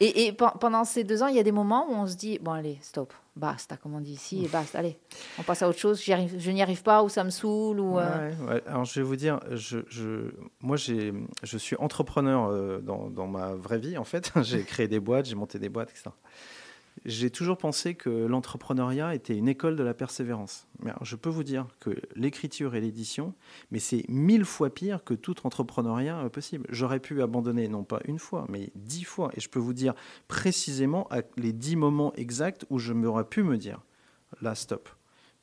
Et, 0.00 0.26
et 0.26 0.32
pendant 0.32 0.84
ces 0.84 1.04
deux 1.04 1.22
ans, 1.22 1.26
il 1.26 1.36
y 1.36 1.40
a 1.40 1.42
des 1.42 1.52
moments 1.52 1.86
où 1.90 1.94
on 1.94 2.06
se 2.06 2.16
dit, 2.16 2.38
bon, 2.40 2.52
allez, 2.52 2.78
stop 2.80 3.12
basta, 3.36 3.76
comme 3.76 3.94
on 3.94 4.00
dit 4.00 4.12
ici, 4.12 4.44
et 4.44 4.48
basta, 4.48 4.78
allez, 4.78 4.98
on 5.38 5.42
passe 5.42 5.62
à 5.62 5.68
autre 5.68 5.78
chose, 5.78 6.02
je 6.02 6.50
n'y 6.50 6.62
arrive 6.62 6.82
pas, 6.82 7.02
ou 7.02 7.08
ça 7.08 7.22
me 7.22 7.30
saoule, 7.30 7.80
ou... 7.80 7.98
Euh. 7.98 8.32
Alors, 8.66 8.86
je 8.86 8.98
vais 8.98 9.04
vous 9.04 9.16
dire, 9.16 9.40
je, 9.52 9.80
je 9.88 10.32
moi, 10.62 10.76
je 10.76 11.58
suis 11.58 11.76
entrepreneur 11.76 12.05
euh, 12.18 12.80
dans, 12.80 13.10
dans, 13.10 13.26
ma 13.26 13.54
vraie 13.54 13.78
vie, 13.78 13.98
en 13.98 14.04
fait. 14.04 14.32
j'ai 14.42 14.62
créé 14.62 14.88
des 14.88 15.00
boîtes, 15.00 15.26
j'ai 15.26 15.34
monté 15.34 15.58
des 15.58 15.68
boîtes, 15.68 15.90
etc 15.90 16.10
j'ai 17.04 17.30
toujours 17.30 17.58
pensé 17.58 17.94
que 17.94 18.10
l'entrepreneuriat 18.10 19.14
était 19.14 19.36
une 19.36 19.48
école 19.48 19.76
de 19.76 19.82
la 19.82 19.94
persévérance. 19.94 20.66
Mais 20.80 20.92
je 21.02 21.16
peux 21.16 21.28
vous 21.28 21.44
dire 21.44 21.66
que 21.80 21.90
l'écriture 22.14 22.74
et 22.74 22.80
l'édition, 22.80 23.34
mais 23.70 23.78
c'est 23.78 24.04
mille 24.08 24.44
fois 24.44 24.70
pire 24.70 25.04
que 25.04 25.14
tout 25.14 25.46
entrepreneuriat 25.46 26.18
euh, 26.18 26.28
possible. 26.28 26.66
J'aurais 26.70 27.00
pu 27.00 27.22
abandonner 27.22 27.68
non 27.68 27.84
pas 27.84 28.00
une 28.06 28.18
fois, 28.18 28.46
mais 28.48 28.70
dix 28.74 29.04
fois. 29.04 29.30
Et 29.36 29.40
je 29.40 29.48
peux 29.48 29.58
vous 29.58 29.74
dire 29.74 29.94
précisément 30.28 31.08
les 31.36 31.52
dix 31.52 31.76
moments 31.76 32.14
exacts 32.14 32.66
où 32.70 32.78
je 32.78 32.92
m'aurais 32.92 33.24
pu 33.24 33.42
me 33.42 33.56
dire, 33.56 33.80
là, 34.40 34.54
stop. 34.54 34.88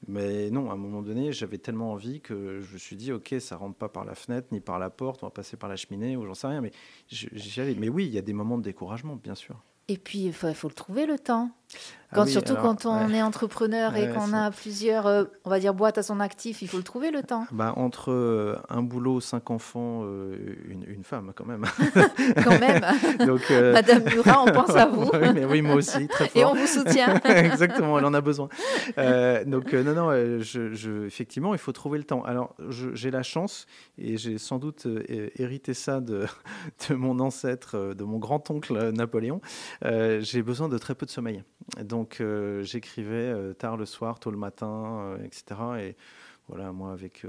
Mais 0.07 0.49
non, 0.49 0.69
à 0.69 0.73
un 0.73 0.77
moment 0.77 1.01
donné, 1.01 1.31
j'avais 1.31 1.57
tellement 1.57 1.91
envie 1.91 2.21
que 2.21 2.61
je 2.61 2.73
me 2.73 2.77
suis 2.77 2.95
dit, 2.95 3.11
ok, 3.11 3.35
ça 3.39 3.55
rentre 3.55 3.77
pas 3.77 3.89
par 3.89 4.05
la 4.05 4.15
fenêtre 4.15 4.49
ni 4.51 4.59
par 4.59 4.79
la 4.79 4.89
porte, 4.89 5.23
on 5.23 5.27
va 5.27 5.31
passer 5.31 5.57
par 5.57 5.69
la 5.69 5.75
cheminée 5.75 6.17
ou 6.17 6.25
j'en 6.25 6.33
sais 6.33 6.47
rien. 6.47 6.61
Mais, 6.61 6.71
mais 7.77 7.89
oui, 7.89 8.05
il 8.05 8.13
y 8.13 8.17
a 8.17 8.21
des 8.21 8.33
moments 8.33 8.57
de 8.57 8.63
découragement, 8.63 9.15
bien 9.15 9.35
sûr. 9.35 9.63
Et 9.87 9.97
puis, 9.97 10.25
il 10.25 10.33
faut, 10.33 10.47
le 10.47 10.73
trouver 10.73 11.05
le 11.05 11.19
temps. 11.19 11.51
Ah 12.13 12.17
quand, 12.17 12.25
surtout 12.27 12.55
quand 12.55 12.85
on 12.85 13.09
est 13.09 13.21
entrepreneur 13.23 13.95
et 13.95 14.09
qu'on 14.09 14.33
a 14.33 14.51
plusieurs, 14.51 15.07
euh, 15.07 15.23
on 15.45 15.49
va 15.49 15.59
dire, 15.59 15.73
boîtes 15.73 15.97
à 15.97 16.03
son 16.03 16.19
actif, 16.19 16.61
il 16.61 16.67
faut 16.67 16.77
le 16.77 16.83
trouver 16.83 17.09
le 17.09 17.23
temps. 17.23 17.45
Bah, 17.51 17.73
entre 17.75 18.11
euh, 18.11 18.55
un 18.69 18.83
boulot, 18.83 19.19
cinq 19.19 19.49
enfants, 19.49 20.01
euh, 20.03 20.55
une, 20.67 21.03
femme 21.03 21.31
quand 21.35 21.45
même. 21.45 21.65
quand 22.43 22.59
même. 22.59 22.81
Donc, 23.25 23.41
Madame 23.49 24.03
Murat, 24.03 24.43
on 24.43 24.51
pense 24.51 24.75
à 24.75 24.85
vous. 24.85 25.09
oui, 25.13 25.27
mais 25.33 25.45
oui, 25.45 25.61
moi 25.61 25.75
aussi, 25.75 26.07
très 26.07 26.27
fort. 26.27 26.41
Et 26.41 26.45
on 26.45 26.53
vous 26.53 26.67
soutient. 26.67 27.15
Exactement, 27.25 27.97
elle 27.97 28.05
en 28.05 28.13
a 28.13 28.21
besoin. 28.21 28.47
donc, 29.45 29.73
non, 29.73 29.93
non, 29.93 30.11
je, 30.11 31.05
effectivement, 31.05 31.53
il 31.55 31.59
faut 31.59 31.71
trouver 31.71 31.97
le 31.97 32.03
temps. 32.03 32.23
Alors, 32.23 32.55
j'ai 32.69 33.09
la 33.09 33.23
chance, 33.23 33.65
et 33.97 34.17
j'ai 34.17 34.37
sans 34.37 34.59
doute 34.59 34.87
hérité 35.35 35.73
ça 35.73 35.99
de, 35.99 36.25
de 36.89 36.95
mon 36.95 37.19
ancêtre, 37.19 37.95
de 37.95 38.03
mon 38.03 38.19
grand-oncle 38.19 38.91
Napoléon, 38.91 39.41
j'ai 39.81 40.43
besoin 40.43 40.69
de 40.69 40.77
très 40.77 40.93
peu 40.93 41.05
de 41.05 41.11
sommeil. 41.11 41.43
Donc 41.81 42.02
euh, 42.21 42.63
j'écrivais 42.63 43.29
euh, 43.29 43.53
tard 43.53 43.77
le 43.77 43.85
soir, 43.85 44.19
tôt 44.19 44.31
le 44.31 44.37
matin, 44.37 44.99
euh, 45.01 45.23
etc. 45.23 45.43
Et 45.79 45.95
voilà, 46.49 46.73
moi 46.73 46.91
avec 46.91 47.25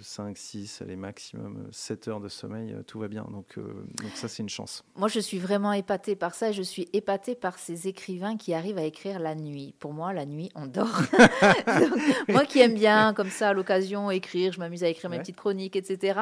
5, 0.00 0.38
6, 0.38 0.82
les 0.86 0.94
maximum 0.94 1.66
7 1.72 2.06
heures 2.06 2.20
de 2.20 2.28
sommeil, 2.28 2.76
tout 2.86 3.00
va 3.00 3.08
bien. 3.08 3.26
Donc, 3.32 3.58
donc 3.58 4.10
ça, 4.14 4.28
c'est 4.28 4.44
une 4.44 4.48
chance. 4.48 4.84
Moi, 4.94 5.08
je 5.08 5.18
suis 5.18 5.40
vraiment 5.40 5.72
épatée 5.72 6.14
par 6.14 6.36
ça. 6.36 6.52
Je 6.52 6.62
suis 6.62 6.88
épatée 6.92 7.34
par 7.34 7.58
ces 7.58 7.88
écrivains 7.88 8.36
qui 8.36 8.54
arrivent 8.54 8.78
à 8.78 8.84
écrire 8.84 9.18
la 9.18 9.34
nuit. 9.34 9.74
Pour 9.80 9.92
moi, 9.92 10.12
la 10.12 10.24
nuit, 10.24 10.50
on 10.54 10.66
dort. 10.66 11.02
moi 12.28 12.44
qui 12.44 12.60
aime 12.60 12.74
bien, 12.74 13.12
comme 13.12 13.28
ça, 13.28 13.48
à 13.48 13.52
l'occasion, 13.54 14.12
écrire, 14.12 14.52
je 14.52 14.60
m'amuse 14.60 14.84
à 14.84 14.88
écrire 14.88 15.10
mes 15.10 15.18
petites 15.18 15.36
chroniques, 15.36 15.74
etc. 15.74 16.20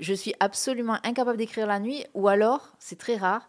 Je 0.00 0.14
suis 0.14 0.32
absolument 0.40 0.96
incapable 1.04 1.36
d'écrire 1.36 1.66
la 1.66 1.78
nuit. 1.78 2.06
Ou 2.14 2.28
alors, 2.28 2.72
c'est 2.78 2.98
très 2.98 3.16
rare, 3.16 3.46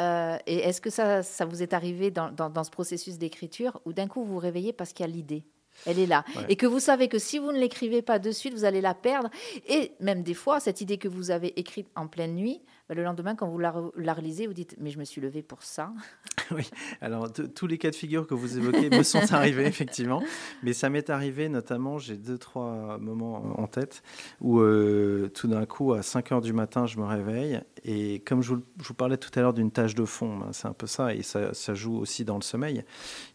euh, 0.00 0.36
et 0.46 0.58
est-ce 0.58 0.80
que 0.80 0.90
ça, 0.90 1.22
ça 1.22 1.44
vous 1.44 1.62
est 1.62 1.72
arrivé 1.72 2.10
dans, 2.10 2.30
dans, 2.30 2.64
ce 2.64 2.70
processus 2.70 3.18
d'écriture 3.18 3.80
où 3.84 3.92
d'un 3.92 4.08
coup 4.08 4.24
vous 4.24 4.34
vous 4.34 4.38
réveillez 4.38 4.72
parce 4.72 4.92
qu'il 4.92 5.06
y 5.06 5.08
a 5.08 5.12
l'idée 5.12 5.44
elle 5.84 5.98
est 5.98 6.06
là. 6.06 6.24
Et 6.48 6.56
que 6.56 6.66
vous 6.66 6.80
savez 6.80 7.08
que 7.08 7.18
si 7.18 7.38
vous 7.38 7.52
ne 7.52 7.58
l'écrivez 7.58 8.00
pas 8.00 8.18
de 8.18 8.30
suite, 8.30 8.54
vous 8.54 8.64
allez 8.64 8.80
la 8.80 8.94
perdre. 8.94 9.28
Et 9.68 9.92
même 10.00 10.22
des 10.22 10.32
fois, 10.32 10.58
cette 10.58 10.80
idée 10.80 10.96
que 10.96 11.08
vous 11.08 11.30
avez 11.30 11.58
écrite 11.60 11.88
en 11.96 12.06
pleine 12.06 12.34
nuit, 12.34 12.62
bah, 12.88 12.94
le 12.94 13.02
lendemain, 13.02 13.34
quand 13.34 13.48
vous 13.48 13.58
la, 13.58 13.74
la, 13.96 14.14
relisez, 14.14 14.46
vous 14.46 14.52
dites 14.52 14.76
Mais 14.78 14.90
je 14.90 14.98
me 14.98 15.04
suis 15.04 15.20
levé 15.20 15.42
pour 15.42 15.62
ça. 15.64 15.92
oui, 16.52 16.68
alors 17.00 17.32
tous 17.32 17.66
les 17.66 17.78
cas 17.78 17.90
de 17.90 17.96
figure 17.96 18.26
que 18.26 18.34
vous 18.34 18.58
évoquez 18.58 18.90
me 18.90 19.02
sont 19.02 19.32
arrivés, 19.32 19.64
effectivement. 19.66 20.22
Mais 20.62 20.72
ça 20.72 20.88
m'est 20.88 21.10
arrivé, 21.10 21.48
notamment, 21.48 21.98
j'ai 21.98 22.16
deux, 22.16 22.38
trois 22.38 22.98
moments 22.98 23.58
en 23.58 23.66
tête 23.66 24.02
où 24.40 24.60
euh, 24.60 25.28
tout 25.34 25.48
d'un 25.48 25.66
coup, 25.66 25.94
à 25.94 26.02
5 26.02 26.32
heures 26.32 26.40
du 26.40 26.52
matin, 26.52 26.86
je 26.86 26.98
me 26.98 27.04
réveille. 27.04 27.60
Et 27.84 28.20
comme 28.20 28.42
je 28.42 28.54
vous, 28.54 28.94
parlais 28.94 29.16
tout 29.16 29.30
à 29.36 29.42
l'heure 29.42 29.52
d'une 29.52 29.70
tâche 29.70 29.94
de 29.94 30.04
fond, 30.04 30.38
ben, 30.38 30.52
c'est 30.52 30.68
un 30.68 30.72
peu 30.72 30.86
ça. 30.86 31.14
Et 31.14 31.22
ça, 31.22 31.54
ça, 31.54 31.74
joue 31.74 31.96
aussi 31.96 32.24
dans 32.24 32.36
le 32.36 32.42
sommeil. 32.42 32.84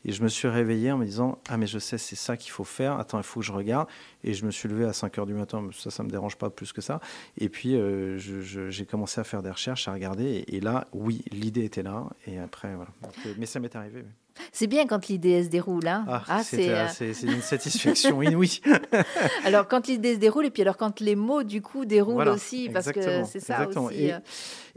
Et 0.06 0.12
je 0.12 0.24
me 0.24 0.28
suis 0.30 0.48
réveillé 0.48 0.92
en 0.92 0.98
me 0.98 1.06
disant 1.06 1.40
Ah, 1.50 1.58
mais 1.58 1.68
je 1.68 1.80
sais, 1.80 1.98
c'est 1.98 2.16
ça 2.16 2.38
qu'il 2.38 2.52
faut 2.52 2.64
faire. 2.64 2.98
Attends, 3.00 3.18
il 3.18 3.24
faut 3.24 3.42
que 3.42 3.46
je 3.46 3.52
regarde. 3.52 3.88
Et 4.24 4.34
je 4.34 4.46
me 4.46 4.52
suis 4.52 4.70
levé 4.70 4.86
à 4.86 4.94
5 4.94 5.20
heures 5.20 5.26
du 5.26 5.34
matin. 5.34 5.68
Ça, 5.78 5.92
ça 5.92 6.04
me 6.04 6.10
dérange 6.10 6.38
pas 6.38 6.50
plus 6.50 6.72
que 6.72 6.82
ça. 6.82 7.02
Et 7.38 7.50
puis, 7.50 7.76
euh, 7.76 8.18
j'ai 8.18 8.86
commencé 8.86 9.20
à 9.20 9.24
faire 9.24 9.41
des 9.42 9.52
recherches, 9.52 9.88
à 9.88 9.94
regarder. 9.94 10.44
Et, 10.48 10.60
là, 10.60 10.88
oui, 10.94 11.24
l'idée 11.32 11.64
était 11.64 11.84
là. 11.84 12.06
Et 12.28 12.40
après, 12.40 12.76
voilà. 12.76 12.92
Euh, 13.26 13.34
mais 13.38 13.46
ça 13.46 13.60
m'est 13.60 13.76
arrivé. 13.76 14.04
C'est 14.52 14.68
bien 14.68 14.88
quand 14.88 15.08
l'idée 15.08 15.44
se 15.44 15.50
déroule. 15.50 15.88
Hein. 15.88 16.06
Ah, 16.08 16.24
ah 16.28 16.42
euh, 16.54 16.88
c'est 16.92 17.22
une 17.24 17.42
satisfaction 17.42 18.22
inouïe. 18.24 18.62
alors, 19.46 19.68
quand 19.68 19.88
l'idée 19.88 20.16
se 20.16 20.20
déroule, 20.20 20.46
et 20.46 20.52
puis 20.52 20.62
alors 20.62 20.78
quand 20.78 21.00
les 21.00 21.16
mots, 21.16 21.44
du 21.44 21.62
coup, 21.62 21.86
déroulent 21.86 22.30
aussi, 22.30 22.70
parce 22.70 22.92
que 22.92 23.24
c'est 23.26 23.40
ça 23.40 23.68
aussi. 23.68 24.04
Et, 24.04 24.14
euh. 24.14 24.20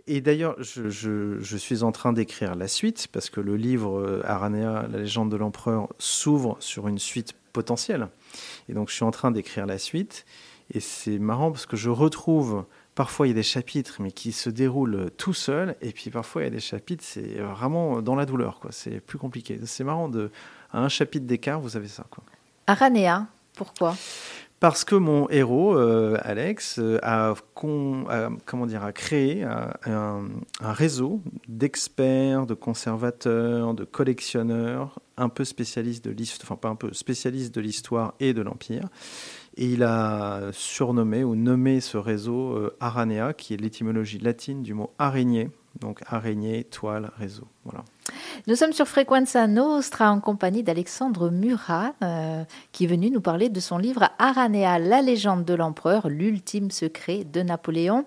et 0.07 0.21
d'ailleurs, 0.21 0.57
je, 0.59 0.89
je, 0.89 1.39
je, 1.39 1.57
suis 1.57 1.83
en 1.83 1.93
train 1.93 2.13
d'écrire 2.13 2.57
la 2.57 2.69
suite, 2.69 3.09
parce 3.13 3.31
que 3.31 3.41
le 3.41 3.57
livre 3.57 4.23
Aranea, 4.25 4.87
la 4.91 4.99
légende 4.99 5.31
de 5.31 5.37
l'empereur, 5.37 5.89
s'ouvre 5.99 6.57
sur 6.61 6.89
une 6.89 6.99
suite 6.99 7.35
potentielle. 7.53 8.09
Et 8.69 8.75
donc, 8.75 8.91
je 8.91 8.95
suis 8.95 9.05
en 9.05 9.13
train 9.13 9.31
d'écrire 9.31 9.67
la 9.67 9.79
suite. 9.79 10.27
Et 10.73 10.81
c'est 10.81 11.19
marrant 11.19 11.51
parce 11.51 11.67
que 11.67 11.77
je 11.77 11.91
retrouve 11.91 12.65
Parfois, 12.95 13.27
il 13.27 13.31
y 13.31 13.33
a 13.33 13.35
des 13.35 13.43
chapitres, 13.43 13.97
mais 14.01 14.13
qui 14.13 14.31
se 14.33 14.51
déroulent 14.51 15.11
tout 15.17 15.35
seuls. 15.35 15.75
Et 15.81 15.93
puis, 15.93 16.11
parfois, 16.11 16.43
il 16.43 16.45
y 16.45 16.49
a 16.49 16.51
des 16.51 16.61
chapitres, 16.61 17.03
c'est 17.05 17.41
vraiment 17.41 18.03
dans 18.03 18.15
la 18.15 18.25
douleur. 18.25 18.61
quoi. 18.61 18.71
C'est 18.73 19.01
plus 19.01 19.19
compliqué. 19.19 19.59
C'est 19.65 19.85
marrant, 19.85 20.09
de, 20.09 20.31
à 20.73 20.81
un 20.81 20.89
chapitre 20.89 21.27
d'écart, 21.27 21.61
vous 21.61 21.77
avez 21.77 21.89
ça. 21.89 22.05
Quoi. 22.11 22.23
Aranea, 22.67 23.27
pourquoi? 23.57 23.97
Parce 24.61 24.85
que 24.85 24.95
mon 24.95 25.29
héros, 25.29 25.77
euh, 25.77 26.17
Alex, 26.23 26.79
euh, 26.79 26.99
a, 27.03 27.35
comment 27.55 28.67
dire, 28.67 28.83
a 28.83 28.93
créé 28.93 29.43
un, 29.43 29.75
un 29.85 30.73
réseau 30.73 31.21
d'experts, 31.49 32.47
de 32.47 32.55
conservateurs, 32.55 33.75
de 33.75 33.85
collectionneurs, 33.85 35.01
un 35.19 35.29
peu 35.29 35.45
spécialistes 35.45 36.05
de 36.05 36.13
l'histoire, 36.13 36.53
enfin 36.53 36.57
pas 36.57 36.69
un 36.69 36.77
peu 36.77 36.95
spécialistes 36.95 37.55
de 37.55 37.61
l'histoire 37.61 38.15
et 38.21 38.33
de 38.33 38.41
l'empire, 38.41 38.89
Et 39.57 39.67
il 39.67 39.83
a 39.85 40.51
surnommé 40.53 41.23
ou 41.23 41.37
nommé 41.37 41.81
ce 41.81 41.97
réseau 41.97 42.53
euh, 42.53 42.77
Aranea, 42.81 43.33
qui 43.33 43.55
est 43.55 43.57
l'étymologie 43.57 44.19
latine 44.19 44.63
du 44.63 44.75
mot 44.75 44.91
araignée. 44.99 45.51
Donc 45.81 46.01
araignée, 46.07 46.65
toile, 46.65 47.11
réseau. 47.19 47.47
Voilà. 47.65 47.85
Nous 48.47 48.57
sommes 48.57 48.73
sur 48.73 48.87
Frequenza 48.87 49.47
Nostra 49.47 50.11
en 50.11 50.21
compagnie 50.21 50.63
d'Alexandre 50.63 51.31
Murat, 51.31 51.95
euh, 52.03 52.45
qui 52.73 52.85
est 52.85 52.89
venu 52.89 53.11
nous 53.11 53.21
parler 53.21 53.49
de 53.49 53.61
son 53.61 53.79
livre 53.79 54.11
Aranea, 54.19 54.79
la 54.79 55.03
légende 55.03 55.45
de 55.45 55.55
l'empereur, 55.55 56.09
l'ultime 56.09 56.71
secret 56.71 57.25
de 57.25 57.43
Napoléon. 57.43 58.05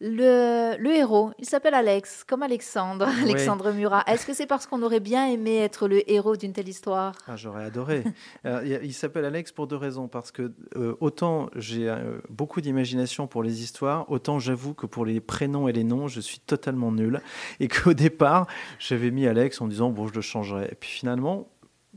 Le, 0.00 0.76
héros, 0.94 1.32
il 1.40 1.44
s'appelle 1.44 1.74
Alex, 1.74 2.22
comme 2.24 2.44
Alexandre, 2.44 3.08
Alexandre 3.22 3.72
Murat. 3.72 4.04
Est-ce 4.06 4.26
que 4.26 4.32
c'est 4.32 4.46
parce 4.46 4.66
qu'on 4.66 4.82
aurait 4.82 5.00
bien 5.00 5.26
aimé 5.26 5.56
être 5.56 5.88
le 5.88 6.08
héros 6.08 6.36
d'une 6.36 6.52
telle 6.52 6.68
histoire? 6.68 7.14
Ah, 7.26 7.34
J'aurais 7.34 7.64
adoré. 7.64 8.04
il 8.44 8.94
s'appelle 8.94 9.24
Alex 9.24 9.50
pour 9.50 9.66
deux 9.66 9.76
raisons. 9.76 10.06
Parce 10.06 10.30
que 10.30 10.52
euh, 10.76 10.94
autant 11.00 11.50
j'ai 11.56 11.88
euh, 11.88 12.18
beaucoup 12.30 12.60
d'imagination 12.60 13.26
pour 13.26 13.42
les 13.42 13.62
histoires, 13.62 14.08
autant 14.10 14.38
j'avoue 14.38 14.72
que 14.72 14.86
pour 14.86 15.04
les 15.04 15.20
prénoms 15.20 15.66
et 15.66 15.72
les 15.72 15.84
noms, 15.84 16.06
je 16.06 16.20
suis 16.20 16.38
totalement 16.38 16.92
nul. 16.92 17.20
Et 17.58 17.66
qu'au 17.66 17.92
départ, 17.92 18.46
j'avais 18.78 19.10
mis 19.10 19.26
Alex 19.26 19.60
en 19.60 19.66
disant, 19.66 19.90
bon, 19.90 20.06
je 20.06 20.14
le 20.14 20.20
changerai. 20.20 20.68
Et 20.70 20.76
puis 20.76 20.90
finalement, 20.90 21.48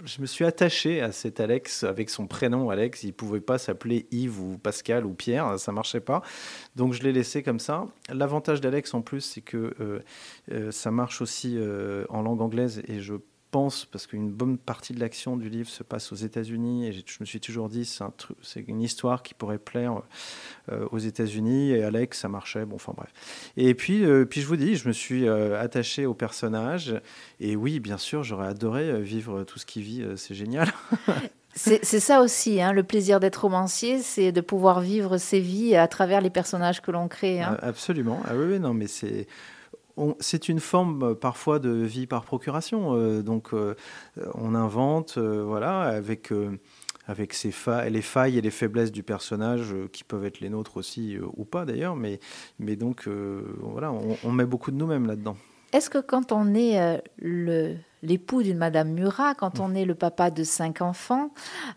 je 0.06 0.22
me 0.22 0.26
suis 0.26 0.46
attaché 0.46 1.02
à 1.02 1.12
cet 1.12 1.40
Alex 1.40 1.84
avec 1.84 2.10
son 2.10 2.28
prénom 2.28 2.70
Alex. 2.70 3.04
Il 3.04 3.14
pouvait 3.14 3.42
pas 3.42 3.58
s'appeler 3.58 4.08
Yves 4.12 4.40
ou 4.40 4.58
Pascal 4.58 5.06
ou 5.06 5.14
Pierre, 5.14 5.60
ça 5.60 5.72
marchait 5.72 6.00
pas. 6.00 6.22
Donc 6.76 6.94
je 6.94 7.04
l'ai 7.04 7.12
laissé 7.12 7.44
comme 7.44 7.60
ça. 7.60 7.86
L'avantage 8.10 8.62
d'Alex 8.62 8.94
en 8.94 9.02
plus, 9.02 9.22
c'est 9.22 9.42
que 9.42 9.74
euh, 9.80 10.00
euh, 10.52 10.72
ça 10.72 10.92
marche 10.92 11.22
aussi 11.22 11.56
euh, 11.58 12.06
en 12.10 12.22
langue 12.22 12.42
anglaise 12.42 12.82
et 12.88 13.00
je 13.00 13.16
pense, 13.52 13.86
parce 13.86 14.08
qu'une 14.08 14.32
bonne 14.32 14.58
partie 14.58 14.94
de 14.94 15.00
l'action 15.00 15.38
du 15.38 15.50
livre 15.50 15.70
se 15.70 15.84
passe 15.84 16.12
aux 16.12 16.16
États-Unis, 16.16 16.88
et 16.88 16.92
je 16.94 17.02
me 17.20 17.26
suis 17.26 17.40
toujours 17.40 17.70
dit, 17.70 17.86
c'est 17.86 18.04
un 18.04 18.14
c'est 18.42 18.62
une 18.68 18.82
histoire 18.82 19.22
qui 19.22 19.34
pourrait 19.34 19.58
plaire 19.60 20.02
euh, 20.72 20.88
aux 20.92 20.98
États-Unis, 20.98 21.72
et 21.72 21.84
Alex, 21.84 22.20
ça 22.20 22.30
marchait, 22.30 22.66
bon, 22.66 22.76
enfin 22.76 22.94
bref. 22.96 23.12
Et 23.58 23.76
puis, 23.76 24.06
euh, 24.06 24.26
puis 24.26 24.42
je 24.42 24.48
vous 24.48 24.56
dis, 24.56 24.76
je 24.76 24.88
me 24.88 24.94
suis 24.94 25.28
euh, 25.28 25.62
attaché 25.62 26.06
au 26.06 26.14
personnage, 26.14 26.96
et 27.40 27.56
oui, 27.56 27.80
bien 27.80 27.98
sûr, 27.98 28.24
j'aurais 28.24 28.48
adoré 28.48 29.02
vivre 29.02 29.44
tout 29.44 29.60
ce 29.60 29.66
qu'il 29.66 29.84
vit, 29.84 30.06
c'est 30.16 30.36
génial. 30.36 30.72
C'est 31.54 31.84
ça 31.84 32.22
aussi, 32.22 32.62
hein, 32.62 32.72
le 32.72 32.82
plaisir 32.82 33.20
d'être 33.20 33.42
romancier, 33.42 34.00
c'est 34.00 34.32
de 34.32 34.40
pouvoir 34.40 34.80
vivre 34.80 35.18
ses 35.18 35.42
vies 35.42 35.76
à 35.76 35.86
travers 35.90 36.22
les 36.22 36.30
personnages 36.30 36.82
que 36.82 36.92
l'on 36.92 37.10
crée. 37.10 37.42
Hein. 37.42 37.58
Absolument. 37.62 38.22
Ah 38.26 38.32
oui, 38.38 38.58
non, 38.58 38.74
mais 38.74 38.88
c'est 38.88 39.28
c'est 40.20 40.50
une 40.50 40.60
forme 40.60 41.04
euh, 41.04 41.16
parfois 41.16 41.60
de 41.60 41.70
vie 41.70 42.08
par 42.08 42.24
procuration. 42.24 42.96
Euh, 42.96 43.22
donc, 43.22 43.54
euh, 43.54 43.76
on 44.36 44.56
invente, 44.56 45.18
voilà, 45.18 45.82
avec 45.82 46.34
avec 47.08 47.44
les 47.44 48.02
failles 48.02 48.38
et 48.38 48.42
les 48.42 48.52
faiblesses 48.52 48.92
du 48.92 49.04
personnage 49.04 49.76
qui 49.92 50.04
peuvent 50.04 50.24
être 50.24 50.40
les 50.40 50.50
nôtres 50.50 50.78
aussi 50.78 51.18
ou 51.36 51.46
pas 51.46 51.66
d'ailleurs, 51.66 51.96
mais, 51.96 52.20
mais 52.60 52.76
donc 52.76 53.08
voilà, 53.08 53.92
on, 54.24 54.32
met 54.32 54.46
beaucoup 54.46 54.72
de 54.72 54.78
nous-mêmes 54.78 55.08
là-dedans. 55.08 55.36
Est-ce 55.74 55.90
que 55.90 55.98
quand 55.98 56.32
on 56.32 56.54
est 56.54 57.02
le 57.18 57.76
l'époux 58.04 58.42
d'une 58.42 58.58
Madame 58.58 58.90
Murat, 58.90 59.36
quand 59.36 59.60
on 59.60 59.76
est 59.76 59.86
le 59.86 59.96
papa 59.96 60.32
de 60.32 60.44
cinq 60.44 60.82
enfants, 60.82 61.32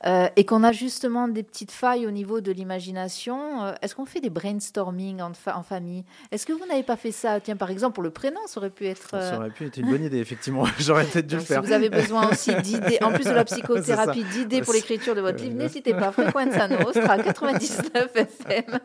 euh, 0.06 0.28
et 0.36 0.44
qu'on 0.44 0.64
a 0.64 0.72
justement 0.72 1.28
des 1.28 1.42
petites 1.42 1.70
failles 1.70 2.06
au 2.06 2.10
niveau 2.10 2.40
de 2.40 2.50
l'imagination, 2.50 3.64
euh, 3.64 3.72
est-ce 3.82 3.94
qu'on 3.94 4.06
fait 4.06 4.20
des 4.20 4.30
brainstorming 4.30 5.20
en, 5.20 5.32
en 5.54 5.62
famille? 5.62 6.04
Est-ce 6.32 6.46
que 6.46 6.52
vous 6.52 6.66
n'avez 6.66 6.82
pas 6.82 6.96
fait 6.96 7.12
ça? 7.12 7.40
Tiens, 7.40 7.56
par 7.56 7.70
exemple, 7.70 7.94
pour 7.94 8.02
le 8.02 8.10
prénom, 8.10 8.40
ça 8.46 8.58
aurait 8.58 8.70
pu 8.70 8.86
être... 8.86 9.10
Ça 9.10 9.34
euh, 9.34 9.36
aurait 9.36 9.50
pu 9.50 9.66
être 9.66 9.76
une 9.76 9.90
bonne 9.90 10.04
idée, 10.04 10.18
effectivement. 10.18 10.64
J'aurais 10.78 11.04
peut-être 11.04 11.26
dû 11.26 11.36
le 11.36 11.40
faire. 11.42 11.60
Si 11.60 11.66
vous 11.66 11.72
avez 11.72 11.90
besoin 11.90 12.30
aussi 12.30 12.54
d'idées, 12.54 12.98
en 13.02 13.12
plus 13.12 13.24
de 13.24 13.30
la 13.30 13.44
psychothérapie, 13.44 14.24
d'idées 14.24 14.62
pour 14.62 14.72
l'écriture 14.72 15.14
de 15.14 15.20
votre 15.20 15.42
livre, 15.42 15.56
n'hésitez 15.56 15.92
pas, 15.92 16.10
Frequenza 16.10 16.68
Nostra, 16.68 17.18
99 17.18 18.10
FM. 18.14 18.78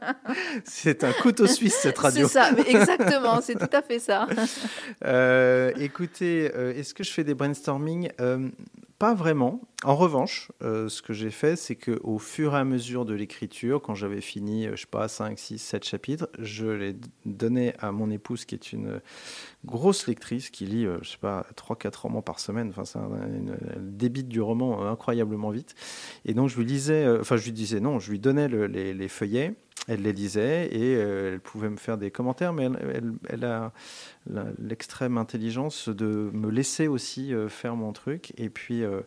C'est 0.66 1.04
un 1.04 1.14
couteau 1.14 1.48
suisse, 1.48 1.76
cette 1.76 1.98
radio. 1.98 2.28
C'est 2.28 2.34
ça, 2.34 2.50
exactement, 2.68 3.40
c'est 3.42 3.56
tout 3.56 3.70
à 3.72 3.82
fait 3.82 4.00
ça. 4.00 4.28
écoutez, 5.78 6.46
est-ce 6.46 6.94
que 6.94 7.04
je 7.04 7.12
fais 7.12 7.24
des 7.24 7.29
brainstorming 7.34 8.10
euh, 8.20 8.50
Pas 8.98 9.14
vraiment. 9.14 9.62
En 9.84 9.96
revanche, 9.96 10.52
euh, 10.62 10.90
ce 10.90 11.02
que 11.02 11.14
j'ai 11.14 11.32
fait, 11.32 11.56
c'est 11.56 11.76
qu'au 11.76 12.20
fur 12.20 12.56
et 12.56 12.58
à 12.58 12.64
mesure 12.64 13.06
de 13.06 13.14
l'écriture, 13.14 13.82
quand 13.82 13.96
j'avais 13.96 14.22
fini, 14.22 14.68
euh, 14.68 14.76
je 14.76 14.82
sais 14.82 14.88
pas, 14.88 15.08
5, 15.08 15.40
6, 15.40 15.58
7 15.58 15.84
chapitres, 15.86 16.30
je 16.38 16.68
les 16.68 16.96
donnais 17.26 17.74
à 17.80 17.92
mon 17.92 18.10
épouse, 18.10 18.46
qui 18.46 18.56
est 18.56 18.74
une 18.74 19.02
grosse 19.66 20.08
lectrice, 20.08 20.50
qui 20.50 20.66
lit, 20.66 20.86
je 21.02 21.10
sais 21.10 21.18
pas, 21.18 21.46
3-4 21.56 22.02
romans 22.02 22.22
par 22.22 22.40
semaine. 22.40 22.70
Enfin, 22.70 22.86
c'est 22.86 23.00
une, 23.00 23.58
débite 23.80 24.28
du 24.28 24.42
roman 24.42 24.86
incroyablement 24.88 25.50
vite. 25.50 25.76
Et 26.26 26.34
donc, 26.34 26.50
je 26.50 26.58
lui 26.58 26.66
lisais, 26.66 27.08
enfin, 27.20 27.38
je 27.38 27.46
lui 27.46 27.54
disais 27.54 27.80
non, 27.80 28.00
je 28.00 28.12
lui 28.12 28.20
donnais 28.20 28.48
les, 28.48 28.94
les 28.94 29.08
feuillets 29.08 29.56
elle 29.88 30.02
les 30.02 30.14
lisait 30.14 30.68
et 30.72 30.96
euh, 30.96 31.34
elle 31.34 31.40
pouvait 31.40 31.70
me 31.70 31.78
faire 31.78 31.98
des 31.98 32.12
commentaires, 32.12 32.54
mais 32.54 32.70
elle, 33.30 33.44
a 33.44 33.72
l'extrême 34.60 35.18
intelligence 35.18 35.90
de 35.90 36.30
me 36.34 36.50
laisser 36.50 36.88
aussi 36.88 37.34
euh, 37.34 37.50
faire 37.50 37.76
mon 37.76 37.94
truc. 37.94 38.34
Et 38.38 38.50
puis, 38.50 38.84
euh, 38.84 39.02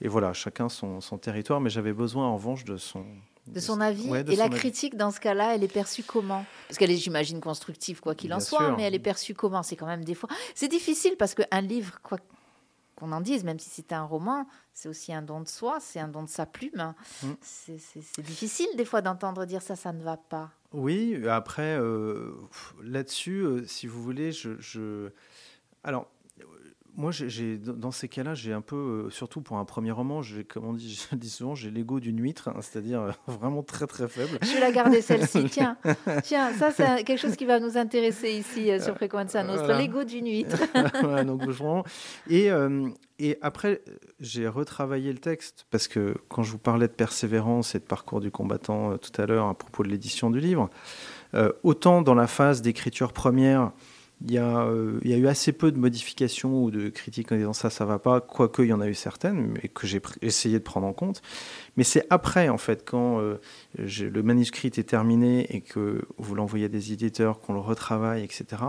et 0.00 0.08
voilà, 0.08 0.32
chacun 0.32 0.68
son, 0.68 1.00
territoire, 1.20 1.60
mais 1.60 1.70
j'avais 1.70 1.92
besoin 1.92 2.26
en 2.26 2.36
revanche 2.36 2.64
de 2.64 2.76
son, 2.76 3.04
de 3.46 3.60
son 3.60 3.80
avis. 3.80 4.08
et 4.14 4.36
la 4.36 4.48
critique, 4.48 4.96
dans 4.96 5.10
ce 5.10 5.20
cas-là, 5.20 5.54
elle 5.54 5.64
est 5.64 5.72
perçue 5.72 6.02
comment? 6.02 6.44
Parce 6.68 6.78
qu'elle 6.78 6.90
est, 6.90 6.96
j'imagine, 6.96 7.40
constructive, 7.40 8.00
quoi 8.00 8.14
qu'il 8.14 8.34
en 8.34 8.40
soit, 8.40 8.76
mais 8.76 8.82
elle 8.82 8.94
est 8.94 8.98
perçue 8.98 9.34
comment? 9.34 9.62
C'est 9.62 9.76
quand 9.76 9.86
même 9.86 10.04
des 10.04 10.14
fois. 10.14 10.28
C'est 10.54 10.68
difficile 10.68 11.16
parce 11.16 11.34
qu'un 11.34 11.60
livre, 11.60 11.98
quoi 12.02 12.18
qu'on 12.96 13.12
en 13.12 13.20
dise, 13.20 13.44
même 13.44 13.58
si 13.58 13.68
c'est 13.70 13.92
un 13.92 14.04
roman, 14.04 14.46
c'est 14.72 14.88
aussi 14.88 15.12
un 15.12 15.22
don 15.22 15.40
de 15.40 15.48
soi, 15.48 15.78
c'est 15.80 16.00
un 16.00 16.08
don 16.08 16.22
de 16.22 16.28
sa 16.28 16.46
plume. 16.46 16.94
Mm. 17.22 17.32
C'est 17.42 18.22
difficile 18.22 18.68
des 18.76 18.86
fois 18.86 19.02
d'entendre 19.02 19.44
dire 19.44 19.62
ça, 19.62 19.76
ça 19.76 19.92
ne 19.92 20.02
va 20.02 20.16
pas. 20.16 20.50
Oui, 20.72 21.28
après, 21.28 21.78
euh, 21.78 22.32
là-dessus, 22.82 23.40
euh, 23.40 23.66
si 23.66 23.86
vous 23.86 24.02
voulez, 24.02 24.32
je, 24.32 24.58
je... 24.58 25.10
Alors, 25.84 26.08
moi, 26.96 27.10
j'ai, 27.12 27.58
dans 27.58 27.90
ces 27.90 28.08
cas-là, 28.08 28.32
j'ai 28.34 28.54
un 28.54 28.62
peu, 28.62 28.76
euh, 29.06 29.10
surtout 29.10 29.42
pour 29.42 29.58
un 29.58 29.66
premier 29.66 29.90
roman, 29.90 30.22
j'ai, 30.22 30.44
comme 30.44 30.64
on 30.64 30.72
dit, 30.72 30.98
je 31.10 31.16
dis 31.16 31.28
souvent, 31.28 31.54
j'ai 31.54 31.70
l'ego 31.70 32.00
d'une 32.00 32.20
huître, 32.20 32.48
hein, 32.48 32.56
c'est-à-dire 32.60 33.02
euh, 33.02 33.10
vraiment 33.26 33.62
très 33.62 33.86
très 33.86 34.08
faible. 34.08 34.38
Je 34.40 34.54
vais 34.54 34.60
la 34.60 34.72
garder 34.72 35.02
celle-ci. 35.02 35.44
Tiens, 35.50 35.76
tiens, 36.22 36.52
ça 36.52 36.70
c'est 36.70 37.04
quelque 37.04 37.18
chose 37.18 37.36
qui 37.36 37.44
va 37.44 37.60
nous 37.60 37.76
intéresser 37.76 38.30
ici 38.30 38.70
euh, 38.70 38.80
sur 38.80 38.94
Frequenza 38.96 39.42
Nostra, 39.42 39.78
l'ego 39.78 40.04
d'une 40.04 40.26
huître. 40.26 40.56
donc 41.24 41.44
vraiment. 41.44 41.84
Et, 42.28 42.50
et 43.18 43.38
après, 43.42 43.82
j'ai 44.20 44.48
retravaillé 44.48 45.12
le 45.12 45.18
texte 45.18 45.66
parce 45.70 45.88
que 45.88 46.14
quand 46.28 46.42
je 46.42 46.50
vous 46.50 46.58
parlais 46.58 46.88
de 46.88 46.92
persévérance 46.92 47.74
et 47.74 47.78
de 47.78 47.84
parcours 47.84 48.20
du 48.20 48.30
combattant 48.30 48.98
tout 48.98 49.20
à 49.20 49.26
l'heure 49.26 49.46
à 49.46 49.54
propos 49.54 49.82
de 49.82 49.88
l'édition 49.88 50.30
du 50.30 50.40
livre, 50.40 50.68
autant 51.62 52.02
dans 52.02 52.14
la 52.14 52.26
phase 52.26 52.62
d'écriture 52.62 53.12
première 53.12 53.72
il 54.24 54.32
y, 54.32 54.38
a, 54.38 54.64
euh, 54.64 54.98
il 55.02 55.10
y, 55.10 55.14
a, 55.14 55.18
eu 55.18 55.26
assez 55.26 55.52
peu 55.52 55.70
de 55.70 55.78
modifications 55.78 56.64
ou 56.64 56.70
de 56.70 56.88
critiques 56.88 57.30
en 57.32 57.36
disant 57.36 57.52
ça, 57.52 57.68
ça 57.68 57.84
va 57.84 57.98
pas, 57.98 58.22
quoique 58.22 58.62
il 58.62 58.68
y 58.68 58.72
en 58.72 58.80
a 58.80 58.88
eu 58.88 58.94
certaines, 58.94 59.52
mais 59.52 59.68
que 59.68 59.86
j'ai 59.86 60.00
essayé 60.22 60.58
de 60.58 60.64
prendre 60.64 60.86
en 60.86 60.94
compte. 60.94 61.20
Mais 61.76 61.84
c'est 61.84 62.06
après, 62.08 62.48
en 62.48 62.56
fait, 62.56 62.82
quand 62.88 63.20
euh, 63.20 63.36
le 63.76 64.22
manuscrit 64.22 64.68
est 64.68 64.88
terminé 64.88 65.54
et 65.54 65.60
que 65.60 66.02
vous 66.16 66.34
l'envoyez 66.34 66.64
à 66.64 66.68
des 66.68 66.92
éditeurs, 66.92 67.40
qu'on 67.40 67.52
le 67.52 67.60
retravaille, 67.60 68.24
etc. 68.24 68.62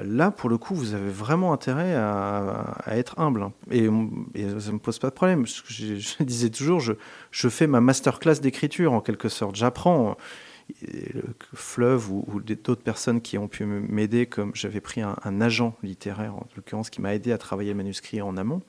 Là, 0.00 0.30
pour 0.30 0.48
le 0.48 0.56
coup, 0.56 0.74
vous 0.74 0.94
avez 0.94 1.10
vraiment 1.10 1.52
intérêt 1.52 1.94
à, 1.94 2.76
être 2.86 3.18
humble. 3.20 3.42
Hein. 3.42 3.52
Et, 3.70 3.84
ça 3.84 3.90
ne 3.90 4.72
me 4.72 4.78
pose 4.78 4.98
pas 4.98 5.10
de 5.10 5.14
problème. 5.14 5.44
Je, 5.46 5.96
je 5.98 6.22
disais 6.22 6.48
toujours, 6.48 6.80
je, 6.80 6.94
je 7.30 7.48
fais 7.50 7.66
ma 7.66 7.82
masterclass 7.82 8.40
d'écriture, 8.40 8.94
en 8.94 9.02
quelque 9.02 9.28
sorte. 9.28 9.54
J'apprends 9.54 10.16
Fleuve 11.54 12.10
ou, 12.10 12.40
d'autres 12.40 12.82
personnes 12.82 13.20
qui 13.20 13.38
ont 13.38 13.48
pu 13.48 13.64
m'aider, 13.64 14.26
comme 14.26 14.54
j'avais 14.54 14.80
pris 14.80 15.00
un, 15.00 15.40
agent 15.40 15.76
littéraire, 15.82 16.34
en 16.34 16.46
l'occurrence, 16.56 16.90
qui 16.90 17.00
m'a 17.00 17.14
aidé 17.14 17.32
à 17.32 17.38
travailler 17.38 17.70
le 17.70 17.76
manuscrit 17.76 18.22
en 18.22 18.36
amont. 18.36 18.62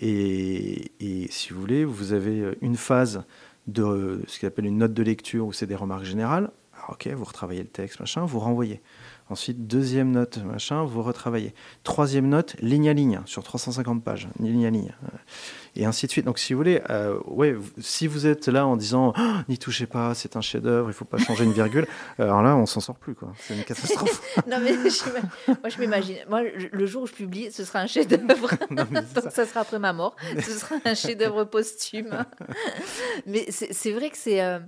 Et, 0.00 0.90
si 1.30 1.52
vous 1.52 1.60
voulez, 1.60 1.84
vous 1.84 2.12
avez 2.12 2.56
une 2.60 2.76
phase 2.76 3.24
de 3.66 4.22
ce 4.26 4.40
qu'on 4.40 4.46
appelle 4.46 4.66
une 4.66 4.78
note 4.78 4.94
de 4.94 5.02
lecture 5.02 5.46
où 5.46 5.52
c'est 5.52 5.66
des 5.66 5.74
remarques 5.74 6.04
générales. 6.04 6.50
ok, 6.88 7.08
vous 7.08 7.24
retravaillez 7.24 7.62
le 7.62 7.68
texte, 7.68 7.98
machin, 8.00 8.24
vous 8.24 8.38
renvoyez. 8.38 8.80
Ensuite, 9.28 9.66
deuxième 9.66 10.12
note, 10.12 10.38
machin, 10.44 10.84
vous 10.84 11.02
retravaillez. 11.02 11.52
Troisième 11.82 12.28
note, 12.28 12.54
ligne 12.60 12.88
à 12.88 12.92
ligne, 12.92 13.20
sur 13.24 13.42
350 13.42 14.04
pages, 14.04 14.28
ligne 14.38 14.66
à 14.66 14.70
ligne 14.70 14.94
et 15.76 15.84
ainsi 15.84 16.06
de 16.06 16.10
suite. 16.10 16.24
Donc, 16.24 16.38
si 16.38 16.52
vous 16.52 16.58
voulez, 16.58 16.82
euh, 16.90 17.18
ouais, 17.26 17.56
si 17.78 18.06
vous 18.06 18.26
êtes 18.26 18.48
là 18.48 18.66
en 18.66 18.76
disant 18.76 19.12
oh, 19.16 19.22
n'y 19.48 19.58
touchez 19.58 19.86
pas, 19.86 20.14
c'est 20.14 20.36
un 20.36 20.40
chef-d'œuvre, 20.40 20.90
il 20.90 20.92
faut 20.92 21.04
pas 21.04 21.18
changer 21.18 21.44
une 21.44 21.52
virgule, 21.52 21.86
alors 22.18 22.42
là, 22.42 22.56
on 22.56 22.66
s'en 22.66 22.80
sort 22.80 22.96
plus, 22.96 23.14
quoi. 23.14 23.32
C'est 23.38 23.54
une 23.54 23.64
catastrophe. 23.64 24.22
non, 24.48 24.58
mais 24.62 24.72
moi, 24.72 25.68
je 25.68 25.80
m'imagine, 25.80 26.16
moi, 26.28 26.42
le 26.72 26.86
jour 26.86 27.02
où 27.02 27.06
je 27.06 27.12
publie, 27.12 27.50
ce 27.52 27.64
sera 27.64 27.80
un 27.80 27.86
chef-d'œuvre. 27.86 28.50
Donc, 28.70 28.88
ça. 29.30 29.46
sera 29.46 29.60
après 29.60 29.78
ma 29.78 29.92
mort. 29.92 30.16
ce 30.40 30.52
sera 30.52 30.76
un 30.84 30.94
chef-d'œuvre 30.94 31.44
posthume. 31.44 32.24
mais 33.26 33.46
c'est 33.50 33.92
vrai 33.92 34.10
que 34.10 34.18
c'est. 34.18 34.42
Euh, 34.42 34.58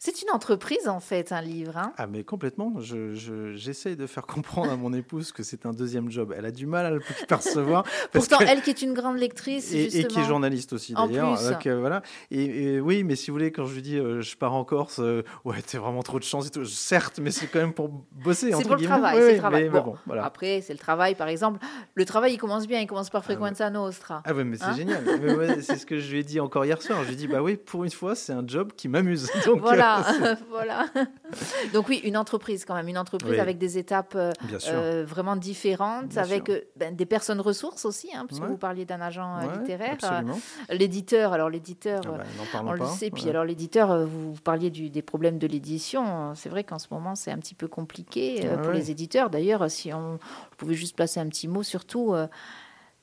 C'est 0.00 0.22
une 0.22 0.30
entreprise 0.30 0.86
en 0.86 1.00
fait, 1.00 1.32
un 1.32 1.40
livre. 1.40 1.76
Hein 1.76 1.92
ah 1.96 2.06
mais 2.06 2.22
complètement. 2.22 2.74
J'essaye 2.78 3.96
de 3.96 4.06
faire 4.06 4.26
comprendre 4.26 4.70
à 4.70 4.76
mon 4.76 4.92
épouse 4.92 5.32
que 5.32 5.42
c'est 5.42 5.66
un 5.66 5.72
deuxième 5.72 6.08
job. 6.08 6.32
Elle 6.36 6.46
a 6.46 6.52
du 6.52 6.66
mal 6.66 6.86
à 6.86 6.90
le 6.90 7.00
percevoir. 7.28 7.84
Pourtant, 8.12 8.38
elle 8.38 8.62
qui 8.62 8.70
est 8.70 8.82
une 8.82 8.94
grande 8.94 9.18
lectrice 9.18 9.72
et, 9.72 9.98
et, 9.98 10.04
qui 10.04 10.20
est 10.20 10.24
journaliste 10.24 10.72
aussi 10.72 10.94
d'ailleurs. 10.94 11.36
Euh, 11.40 11.80
voilà. 11.80 12.02
Et, 12.30 12.78
oui, 12.78 13.02
mais 13.02 13.16
si 13.16 13.30
vous 13.30 13.34
voulez, 13.34 13.50
quand 13.50 13.66
je 13.66 13.74
lui 13.74 13.82
dis 13.82 13.98
euh, 13.98 14.20
je 14.20 14.36
pars 14.36 14.54
en 14.54 14.64
Corse, 14.64 15.00
euh, 15.00 15.24
ouais, 15.44 15.60
t'as 15.62 15.80
vraiment 15.80 16.04
trop 16.04 16.20
de 16.20 16.24
chance 16.24 16.46
et 16.46 16.50
tout. 16.50 16.64
Certes, 16.64 17.18
mais 17.20 17.32
c'est 17.32 17.48
quand 17.48 17.58
même 17.58 17.74
pour 17.74 17.88
bosser. 17.88 18.52
C'est 18.52 18.62
pour 18.62 18.76
le 18.76 18.84
travail. 18.84 19.32
le 19.32 19.38
travail. 19.38 19.68
bon, 19.68 19.96
voilà. 20.06 20.24
Après, 20.24 20.60
c'est 20.60 20.74
le 20.74 20.78
travail, 20.78 21.16
par 21.16 21.26
exemple. 21.26 21.58
Le 21.94 22.04
travail, 22.04 22.34
il 22.34 22.38
commence 22.38 22.68
bien. 22.68 22.78
Il 22.78 22.86
commence 22.86 23.10
par 23.10 23.24
Frequenza 23.24 23.66
ah, 23.66 23.70
Nostra. 23.70 24.22
Ah 24.24 24.32
ouais, 24.32 24.44
mais 24.44 24.58
c'est 24.58 24.64
hein 24.64 24.74
génial. 24.76 25.04
c'est 25.60 25.76
ce 25.76 25.86
que 25.86 25.98
je 25.98 26.12
lui 26.12 26.20
ai 26.20 26.24
dit 26.24 26.38
encore 26.38 26.64
hier 26.64 26.80
soir. 26.80 27.00
Je 27.02 27.08
lui 27.08 27.14
ai 27.14 27.16
dit 27.16 27.26
bah 27.26 27.42
oui, 27.42 27.56
pour 27.56 27.82
une 27.82 27.90
fois, 27.90 28.14
c'est 28.14 28.32
un 28.32 28.46
job 28.46 28.70
qui 28.76 28.86
m'amuse. 28.86 29.28
Donc 29.44 29.60
voilà. 29.60 29.87
voilà. 30.50 30.86
Donc 31.72 31.88
oui, 31.88 32.00
une 32.04 32.16
entreprise 32.16 32.64
quand 32.64 32.74
même, 32.74 32.88
une 32.88 32.98
entreprise 32.98 33.38
avec 33.38 33.58
des 33.58 33.78
étapes 33.78 34.14
euh, 34.14 34.32
euh, 34.68 35.04
vraiment 35.06 35.36
différentes, 35.36 36.16
avec 36.16 36.48
euh, 36.48 36.60
ben, 36.76 36.94
des 36.94 37.06
personnes 37.06 37.40
ressources 37.40 37.84
aussi, 37.84 38.08
hein, 38.14 38.24
puisque 38.26 38.44
vous 38.44 38.56
parliez 38.56 38.84
d'un 38.84 39.00
agent 39.00 39.38
littéraire. 39.58 39.96
l'éditeur, 40.70 41.32
alors 41.32 41.50
l'éditeur, 41.50 42.00
ah 42.06 42.22
ben, 42.52 42.64
on, 42.66 42.72
le 42.72 42.86
sait. 42.86 43.10
Puis 43.10 43.28
alors 43.28 43.44
l'éditeur, 43.44 44.06
vous, 44.06 44.34
parliez 44.44 44.70
du, 44.70 44.90
des 44.90 45.02
problèmes 45.02 45.38
de 45.38 45.46
l'édition. 45.46 46.34
C'est 46.34 46.48
vrai 46.48 46.64
qu'en 46.64 46.78
ce 46.78 46.88
moment, 46.90 47.14
c'est 47.14 47.30
un 47.30 47.38
petit 47.38 47.54
peu 47.54 47.68
compliqué 47.68 48.48
pour 48.62 48.72
les 48.72 48.90
éditeurs. 48.90 49.30
D'ailleurs, 49.30 49.70
si 49.70 49.92
on 49.92 50.18
pouvait 50.56 50.74
juste 50.74 50.96
placer 50.96 51.20
un 51.20 51.28
petit 51.28 51.48
mot, 51.48 51.62
surtout 51.62 52.14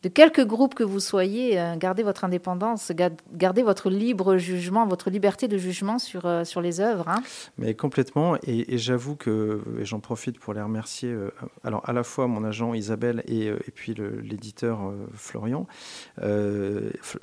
de 0.06 0.10
quelque 0.10 0.44
groupe 0.44 0.76
que 0.76 0.84
vous 0.84 1.00
soyez, 1.00 1.60
euh, 1.60 1.76
gardez 1.78 2.04
votre 2.04 2.26
indépendance, 2.26 2.92
gardez 3.34 3.64
votre 3.64 3.90
libre 3.90 4.38
jugement, 4.38 4.86
votre 4.86 5.10
liberté 5.10 5.48
de 5.48 5.58
jugement 5.58 5.98
sur, 5.98 6.28
euh, 6.28 6.44
sur 6.44 6.62
les 6.62 6.80
œuvres. 6.80 7.10
Hein. 7.10 7.24
Mais 7.58 7.74
complètement, 7.74 8.38
et, 8.46 8.78
j'avoue 8.78 9.16
que, 9.16 9.64
et 9.80 9.86
j'en 9.86 10.00
profite 10.00 10.38
pour 10.38 10.54
les 10.54 10.62
remercier, 10.62 11.10
euh, 11.10 11.32
alors 11.64 11.82
à 11.90 11.92
la 11.92 12.04
fois 12.04 12.28
mon 12.28 12.44
agent 12.44 12.76
Isabelle 12.76 13.24
et, 13.26 13.48
et 13.48 13.72
puis 13.74 13.96
l'éditeur 13.96 14.94
Florian. 15.16 15.66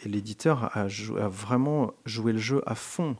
l'éditeur 0.05 0.65
a, 0.77 0.87
a, 0.87 1.29
vraiment 1.29 1.93
joué 2.05 2.33
le 2.33 2.41
jeu 2.41 2.63
à 2.67 2.75
fond. 2.75 3.15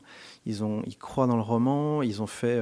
Ils, 0.45 0.65
ont, 0.65 0.83
ils 0.85 0.97
croient 0.97 1.27
dans 1.27 1.37
le 1.37 1.41
roman, 1.41 2.01
ils 2.01 2.21
ont 2.21 2.27
fait 2.27 2.61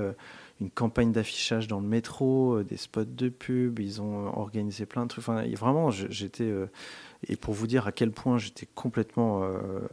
une 0.61 0.69
campagne 0.69 1.11
d'affichage 1.11 1.67
dans 1.67 1.79
le 1.79 1.87
métro, 1.87 2.57
euh, 2.57 2.63
des 2.63 2.77
spots 2.77 3.03
de 3.03 3.29
pub, 3.29 3.79
ils 3.79 3.99
ont 3.99 4.27
euh, 4.27 4.29
organisé 4.35 4.85
plein 4.85 5.03
de 5.03 5.07
trucs. 5.07 5.27
Enfin, 5.27 5.43
vraiment, 5.57 5.89
j'étais. 5.89 6.43
Euh, 6.43 6.69
et 7.27 7.35
pour 7.35 7.53
vous 7.53 7.67
dire 7.67 7.87
à 7.87 7.91
quel 7.91 8.11
point 8.11 8.37
j'étais 8.37 8.67
complètement 8.73 9.43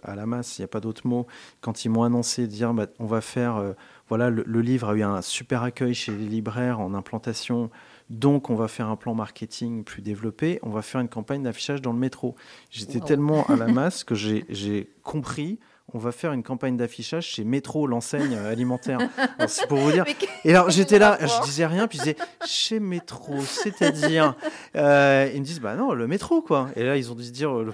à 0.02 0.14
la 0.14 0.24
masse, 0.24 0.56
il 0.56 0.62
n'y 0.62 0.64
a 0.64 0.68
pas 0.68 0.80
d'autre 0.80 1.06
mot, 1.06 1.26
quand 1.60 1.84
ils 1.84 1.90
m'ont 1.90 2.02
annoncé 2.02 2.46
dire 2.46 2.72
bah, 2.72 2.86
on 2.98 3.04
va 3.04 3.20
faire. 3.20 3.62
voilà, 4.08 4.30
le, 4.30 4.60
livre 4.62 4.88
a 4.88 4.94
eu 4.94 5.02
un 5.02 5.20
super 5.20 5.62
accueil 5.62 5.92
chez 5.92 6.10
les 6.10 6.24
libraires 6.24 6.80
en 6.80 6.94
implantation. 6.94 7.68
Donc, 8.08 8.48
on 8.48 8.54
va 8.54 8.66
faire 8.66 8.88
un 8.88 8.96
plan 8.96 9.14
marketing 9.14 9.84
plus 9.84 10.00
développé. 10.00 10.58
On 10.62 10.70
va 10.70 10.80
faire 10.80 11.02
une 11.02 11.10
campagne 11.10 11.42
d'affichage 11.42 11.82
dans 11.82 11.92
le 11.92 11.98
métro. 11.98 12.34
J'étais 12.70 13.00
tellement 13.00 13.44
à 13.48 13.56
la 13.56 13.66
masse 13.72 14.04
que 14.04 14.14
j'ai 14.14 14.90
compris 15.02 15.58
on 15.94 15.98
va 15.98 16.12
faire 16.12 16.32
une 16.32 16.42
campagne 16.42 16.76
d'affichage 16.76 17.24
chez 17.24 17.44
Métro, 17.44 17.86
l'enseigne 17.86 18.36
alimentaire. 18.50 18.98
C'est 19.46 19.66
pour 19.66 19.78
vous 19.78 19.92
dire. 19.92 20.04
Et 20.44 20.50
alors 20.50 20.70
j'étais 20.70 20.98
là, 20.98 21.18
je 21.20 21.44
disais 21.44 21.66
rien, 21.66 21.86
puis 21.86 21.98
je 21.98 22.04
disais 22.04 22.16
chez 22.46 22.80
Métro, 22.80 23.40
c'est-à-dire. 23.40 24.34
Euh, 24.76 25.30
ils 25.34 25.40
me 25.40 25.44
disent 25.44 25.60
bah 25.60 25.76
non, 25.76 25.92
le 25.92 26.06
métro 26.06 26.42
quoi. 26.42 26.68
Et 26.76 26.84
là 26.84 26.96
ils 26.96 27.10
ont 27.10 27.14
dû 27.14 27.24
se 27.24 27.30
dire 27.30 27.52
le, 27.52 27.72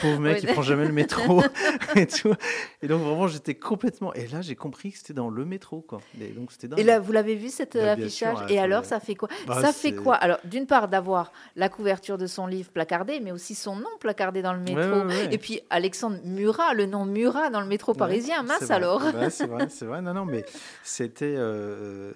pauvre 0.00 0.18
mec 0.18 0.40
qui 0.40 0.46
prend 0.46 0.62
jamais 0.62 0.86
le 0.86 0.92
métro 0.92 1.42
et 1.96 2.06
tout. 2.06 2.34
Et 2.82 2.88
donc 2.88 3.02
vraiment 3.02 3.28
j'étais 3.28 3.54
complètement. 3.54 4.14
Et 4.14 4.26
là 4.28 4.40
j'ai 4.40 4.56
compris 4.56 4.92
que 4.92 4.98
c'était 4.98 5.12
dans 5.12 5.28
le 5.28 5.44
métro 5.44 5.80
quoi. 5.82 6.00
Et 6.20 6.28
donc 6.28 6.52
c'était. 6.52 6.80
Et 6.80 6.84
là 6.84 7.00
vous 7.00 7.12
l'avez 7.12 7.34
vu 7.34 7.50
cet 7.50 7.76
bah, 7.76 7.92
affichage? 7.92 8.38
Et 8.48 8.58
alors 8.58 8.84
ça 8.84 8.98
fait 8.98 9.14
quoi? 9.14 9.28
Bah, 9.46 9.60
Ça 9.60 9.72
fait 9.72 9.92
quoi? 9.92 10.14
Alors 10.14 10.38
d'une 10.44 10.66
part 10.66 10.88
d'avoir 10.88 11.32
la 11.56 11.68
couverture 11.68 12.16
de 12.16 12.26
son 12.26 12.46
livre 12.46 12.70
placardé, 12.70 13.20
mais 13.20 13.32
aussi 13.32 13.54
son 13.54 13.76
nom 13.76 13.90
placardé 14.00 14.40
dans 14.40 14.54
le 14.54 14.60
métro. 14.60 15.08
et 15.30 15.38
puis 15.38 15.60
Alexandre 15.68 16.18
Murat, 16.24 16.72
le 16.74 16.86
nom 16.86 17.04
Murat 17.04 17.41
dans 17.50 17.60
le 17.60 17.66
métro 17.66 17.94
parisien. 17.94 18.42
Mince 18.42 18.70
alors. 18.70 19.02
c'est 19.30 19.46
vrai, 19.46 19.68
c'est 19.68 19.86
vrai. 19.86 20.02
Non, 20.02 20.14
non, 20.14 20.24
mais 20.24 20.44
c'était. 20.82 21.34
Euh, 21.36 22.12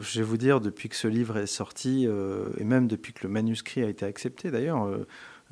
je 0.00 0.20
vais 0.20 0.24
vous 0.24 0.36
dire, 0.36 0.60
depuis 0.60 0.88
que 0.88 0.96
ce 0.96 1.08
livre 1.08 1.36
est 1.36 1.46
sorti, 1.46 2.06
euh, 2.06 2.48
et 2.58 2.64
même 2.64 2.86
depuis 2.86 3.12
que 3.12 3.24
le 3.24 3.28
manuscrit 3.28 3.82
a 3.82 3.88
été 3.88 4.06
accepté 4.06 4.50
d'ailleurs, 4.50 4.84
euh, 4.84 5.06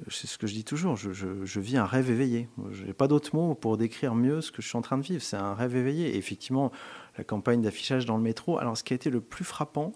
c'est 0.09 0.27
ce 0.27 0.39
que 0.39 0.47
je 0.47 0.55
dis 0.55 0.65
toujours, 0.65 0.97
je, 0.97 1.13
je, 1.13 1.61
vis 1.61 1.77
un 1.77 1.85
rêve 1.85 2.11
éveillé. 2.11 2.49
Je 2.71 2.85
n'ai 2.85 2.93
pas 2.93 3.09
d'autres 3.09 3.35
mots 3.35 3.55
pour 3.55 3.77
décrire 3.77 4.15
mieux 4.15 4.41
ce 4.41 4.51
que 4.51 4.63
je 4.63 4.69
suis 4.69 4.79
en 4.79 4.83
train 4.83 4.97
de 4.97 5.03
vivre. 5.03 5.23
C'est 5.23 5.37
un 5.37 5.55
rêve 5.55 5.77
éveillé. 5.77 6.15
Et 6.15 6.17
effectivement, 6.17 6.73
la 7.19 7.25
campagne 7.25 7.61
d'affichage 7.61 8.07
dans 8.07 8.17
le 8.17 8.23
métro. 8.23 8.59
Alors, 8.59 8.77
ce 8.77 8.85
qui 8.85 8.95
a 8.95 8.97
été 8.97 9.11
le 9.11 9.21
plus 9.21 9.45
frappant, 9.45 9.93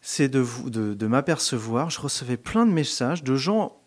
c'est 0.00 0.28
de, 0.28 0.44
de, 0.66 0.94
de 0.94 1.06
m'apercevoir, 1.06 1.90
je 1.90 2.00
recevais 2.00 2.36
plein 2.36 2.66
de 2.66 2.72
messages 2.72 3.24
de 3.24 3.34
gens, 3.36 3.80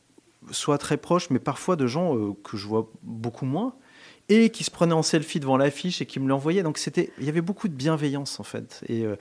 soit 0.52 0.78
très 0.78 0.98
proches, 0.98 1.30
mais 1.30 1.40
parfois 1.40 1.76
de 1.76 1.88
gens 1.88 2.34
que 2.44 2.58
je 2.58 2.68
vois 2.68 2.92
beaucoup 3.04 3.46
moins, 3.46 3.76
et 4.30 4.50
qui 4.50 4.64
se 4.64 4.72
prenait 4.72 4.94
en 4.94 5.04
selfie 5.04 5.40
devant 5.40 5.58
l'affiche 5.58 6.02
et 6.02 6.06
qui 6.06 6.20
me 6.20 6.28
l'envoyait. 6.28 6.64
Donc 6.64 6.78
c'était, 6.78 7.12
il 7.20 7.26
y 7.26 7.30
avait 7.30 7.42
beaucoup 7.42 7.68
de 7.68 7.74
bienveillance 7.74 8.40
en 8.40 8.44
fait 8.44 8.82
et, 8.88 9.04
euh, 9.06 9.16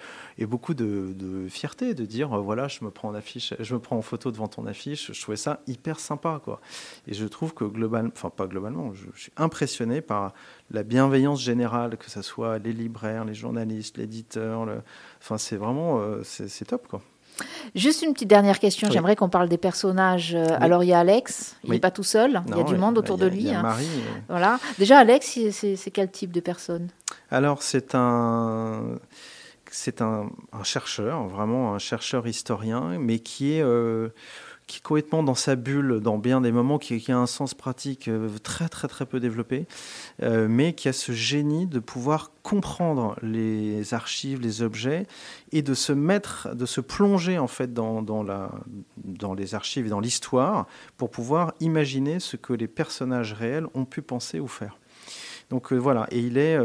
beaucoup 0.46 0.74
de, 0.74 1.46
fierté 1.48 1.94
de 1.94 2.04
dire 2.04 2.32
euh, 2.32 2.40
voilà, 2.40 2.68
je 2.68 2.84
me 2.84 2.90
prends 2.90 3.08
en 3.08 3.14
affiche, 3.14 3.54
je 3.58 3.74
me 3.74 3.80
prends 3.80 3.96
en 3.96 4.02
photo 4.02 4.30
devant 4.30 4.48
ton 4.48 4.66
affiche. 4.66 5.12
Je 5.12 5.20
trouvais 5.20 5.36
ça 5.36 5.60
hyper 5.66 5.98
sympa 5.98 6.40
quoi. 6.44 6.60
Et 7.06 7.14
je 7.14 7.26
trouve 7.26 7.52
que 7.54 7.64
globalement, 7.64 8.10
enfin 8.14 8.30
pas 8.30 8.46
globalement, 8.46 8.92
je, 8.94 9.06
suis 9.16 9.32
impressionné 9.36 10.00
par 10.00 10.32
la 10.70 10.82
bienveillance 10.82 11.42
générale, 11.42 11.96
que 11.96 12.10
ce 12.10 12.22
soit 12.22 12.58
les 12.58 12.72
libraires, 12.72 13.24
les 13.24 13.34
journalistes, 13.34 13.98
l'éditeur. 13.98 14.66
Le... 14.66 14.82
Enfin 15.20 15.38
c'est 15.38 15.56
vraiment, 15.56 16.00
euh, 16.00 16.22
c'est 16.22 16.64
top 16.64 16.86
quoi. 16.88 17.02
Juste 17.74 18.02
une 18.02 18.12
petite 18.12 18.28
dernière 18.28 18.58
question. 18.58 18.90
J'aimerais 18.90 19.16
qu'on 19.16 19.28
parle 19.28 19.48
des 19.48 19.58
personnages. 19.58 20.34
Euh, 20.34 20.46
alors, 20.60 20.84
il 20.84 20.88
y 20.88 20.92
a 20.92 20.98
Alex, 20.98 21.56
il 21.64 21.70
n'est 21.70 21.78
pas 21.78 21.90
tout 21.90 22.02
seul. 22.02 22.42
il 22.48 22.56
y 22.56 22.60
a 22.60 22.64
du 22.64 22.76
monde 22.76 22.98
autour 22.98 23.18
de 23.18 23.26
lui. 23.26 23.40
Il 23.40 23.46
y 23.46 23.54
a 23.54 23.60
hein. 23.60 23.62
Marie. 23.62 23.88
Voilà. 24.28 24.58
Déjà, 24.78 24.98
Alex, 24.98 25.38
c'est 25.50 25.90
quel 25.92 26.10
type 26.10 26.32
de 26.32 26.40
personne? 26.40 26.88
Alors, 27.30 27.62
c'est 27.62 27.94
un. 27.94 28.98
C'est 29.74 30.02
un, 30.02 30.28
chercheur, 30.64 31.26
vraiment 31.28 31.74
un 31.74 31.78
chercheur 31.78 32.26
historien, 32.26 32.98
mais 32.98 33.20
qui 33.20 33.54
est 33.54 33.62
euh, 33.62 34.10
qui 34.72 34.78
est 34.78 34.82
complètement 34.82 35.22
dans 35.22 35.34
sa 35.34 35.54
bulle 35.54 36.00
dans 36.00 36.16
bien 36.16 36.40
des 36.40 36.50
moments, 36.50 36.78
qui, 36.78 37.12
a 37.12 37.18
un 37.18 37.26
sens 37.26 37.52
pratique 37.52 38.08
euh, 38.08 38.30
très 38.42 38.70
très 38.70 38.88
très 38.88 39.04
peu 39.04 39.20
développé, 39.20 39.66
euh, 40.22 40.46
mais 40.48 40.72
qui 40.72 40.88
a 40.88 40.94
ce 40.94 41.12
génie 41.12 41.66
de 41.66 41.78
pouvoir 41.78 42.30
comprendre 42.42 43.16
les 43.22 43.92
archives, 43.92 44.40
les 44.40 44.62
objets, 44.62 45.06
et 45.52 45.60
de 45.60 45.74
se 45.74 45.92
mettre, 45.92 46.54
de 46.54 46.64
se 46.64 46.80
plonger 46.80 47.38
en 47.38 47.48
fait 47.48 47.74
dans, 47.74 48.00
dans, 48.00 48.22
la, 48.22 48.50
dans 48.96 49.34
les 49.34 49.54
archives 49.54 49.86
et 49.86 49.90
dans 49.90 50.00
l'histoire 50.00 50.66
pour 50.96 51.10
pouvoir 51.10 51.52
imaginer 51.60 52.18
ce 52.18 52.38
que 52.38 52.54
les 52.54 52.68
personnages 52.68 53.34
réels 53.34 53.66
ont 53.74 53.84
pu 53.84 54.00
penser 54.00 54.40
ou 54.40 54.48
faire. 54.48 54.78
Donc 55.50 55.70
euh, 55.74 55.76
voilà, 55.76 56.06
et 56.10 56.20
il 56.20 56.38
est, 56.38 56.58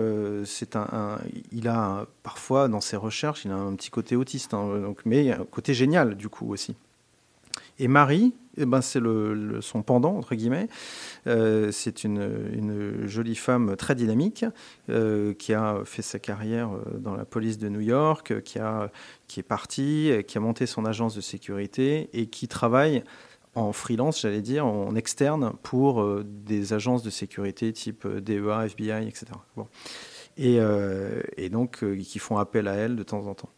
c'est 0.46 0.78
un, 0.78 1.20
il 1.52 1.68
a 1.68 2.06
parfois 2.24 2.70
dans 2.70 2.80
ses 2.80 2.96
recherches, 2.96 3.44
il 3.44 3.52
a 3.52 3.56
un 3.56 3.76
petit 3.76 3.90
côté 3.90 4.16
autiste, 4.16 4.54
hein, 4.54 4.80
donc, 4.80 5.02
mais 5.04 5.34
un 5.34 5.44
côté 5.44 5.74
génial 5.74 6.16
du 6.16 6.30
coup 6.30 6.50
aussi. 6.54 6.78
Et 7.80 7.88
Marie, 7.88 8.34
eh 8.58 8.66
ben, 8.66 8.82
c'est 8.82 9.00
son 9.62 9.84
pendant, 9.84 10.18
entre 10.18 10.34
guillemets. 10.36 10.68
Euh, 11.28 11.72
c'est 11.72 12.04
une, 12.04 13.06
jolie 13.06 13.36
femme 13.36 13.76
très 13.76 13.94
dynamique 13.94 14.46
euh, 14.90 15.34
qui 15.34 15.54
a 15.54 15.82
fait 15.86 16.02
sa 16.02 16.18
carrière 16.18 16.72
euh, 16.72 16.98
dans 16.98 17.16
la 17.16 17.26
police 17.26 17.60
de 17.60 17.70
New 17.70 17.82
York, 17.82 18.42
qui, 18.42 18.58
a, 18.58 18.92
qui 19.28 19.40
est 19.40 19.44
partie, 19.44 20.12
qui 20.28 20.38
a 20.38 20.42
monté 20.42 20.66
son 20.66 20.86
agence 20.86 21.16
de 21.16 21.22
sécurité 21.22 22.10
et 22.14 22.28
qui 22.28 22.48
travaille 22.48 23.04
en 23.54 23.74
freelance, 23.74 24.22
j'allais 24.22 24.42
dire, 24.42 24.66
en 24.66 24.96
externe 24.96 25.54
pour 25.64 26.24
des 26.24 26.74
agences 26.74 27.02
de 27.02 27.10
sécurité 27.10 27.74
type 27.74 28.08
DEA, 28.08 28.66
FBI, 28.66 29.08
etc. 29.08 29.26
Et, 30.38 31.50
donc, 31.50 31.84
qui 32.04 32.20
font 32.20 32.38
appel 32.38 32.68
à 32.68 32.76
elle 32.76 32.96
de 32.96 33.02
temps 33.02 33.26
en 33.26 33.34
temps. 33.34 33.50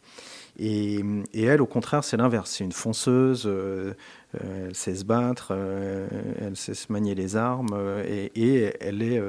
Et, 0.62 1.02
elle, 1.34 1.62
au 1.62 1.66
contraire, 1.66 2.04
c'est 2.04 2.18
l'inverse. 2.18 2.50
C'est 2.50 2.64
une 2.64 2.72
fonceuse, 2.72 3.44
euh, 3.46 3.94
euh, 4.34 4.66
elle 4.68 4.74
sait 4.74 4.94
se 4.94 5.04
battre, 5.04 5.48
euh, 5.52 6.06
elle 6.38 6.54
sait 6.54 6.74
se 6.74 6.92
manier 6.92 7.14
les 7.14 7.34
armes, 7.36 7.74
et, 8.06 8.74
elle 8.80 9.02
est, 9.02 9.22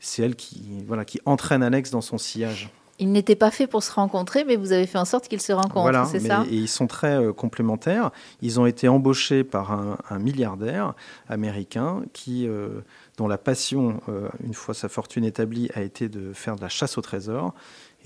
c'est 0.00 0.22
elle 0.22 0.34
qui, 0.34 0.82
voilà, 0.86 1.04
qui 1.04 1.20
entraîne 1.26 1.62
Alex 1.62 1.90
dans 1.90 2.00
son 2.00 2.16
sillage. 2.16 2.70
Ils 3.00 3.12
n'étaient 3.12 3.36
pas 3.36 3.52
faits 3.52 3.70
pour 3.70 3.84
se 3.84 3.92
rencontrer, 3.92 4.44
mais 4.44 4.56
vous 4.56 4.72
avez 4.72 4.86
fait 4.86 4.98
en 4.98 5.04
sorte 5.04 5.28
qu'ils 5.28 5.40
se 5.40 5.52
rencontrent, 5.52 6.06
c'est 6.06 6.18
ça? 6.18 6.44
Et 6.50 6.56
ils 6.56 6.68
sont 6.68 6.88
très 6.88 7.22
complémentaires. 7.36 8.10
Ils 8.42 8.58
ont 8.58 8.66
été 8.66 8.88
embauchés 8.88 9.44
par 9.44 9.70
un, 9.70 9.98
un 10.10 10.18
milliardaire 10.18 10.94
américain 11.28 12.02
qui, 12.12 12.48
dont 13.18 13.28
la 13.28 13.38
passion, 13.38 14.00
une 14.42 14.54
fois 14.54 14.74
sa 14.74 14.88
fortune 14.88 15.24
établie, 15.24 15.70
a 15.74 15.82
été 15.82 16.08
de 16.08 16.32
faire 16.32 16.56
de 16.56 16.62
la 16.62 16.68
chasse 16.68 16.98
au 16.98 17.02
trésor. 17.02 17.54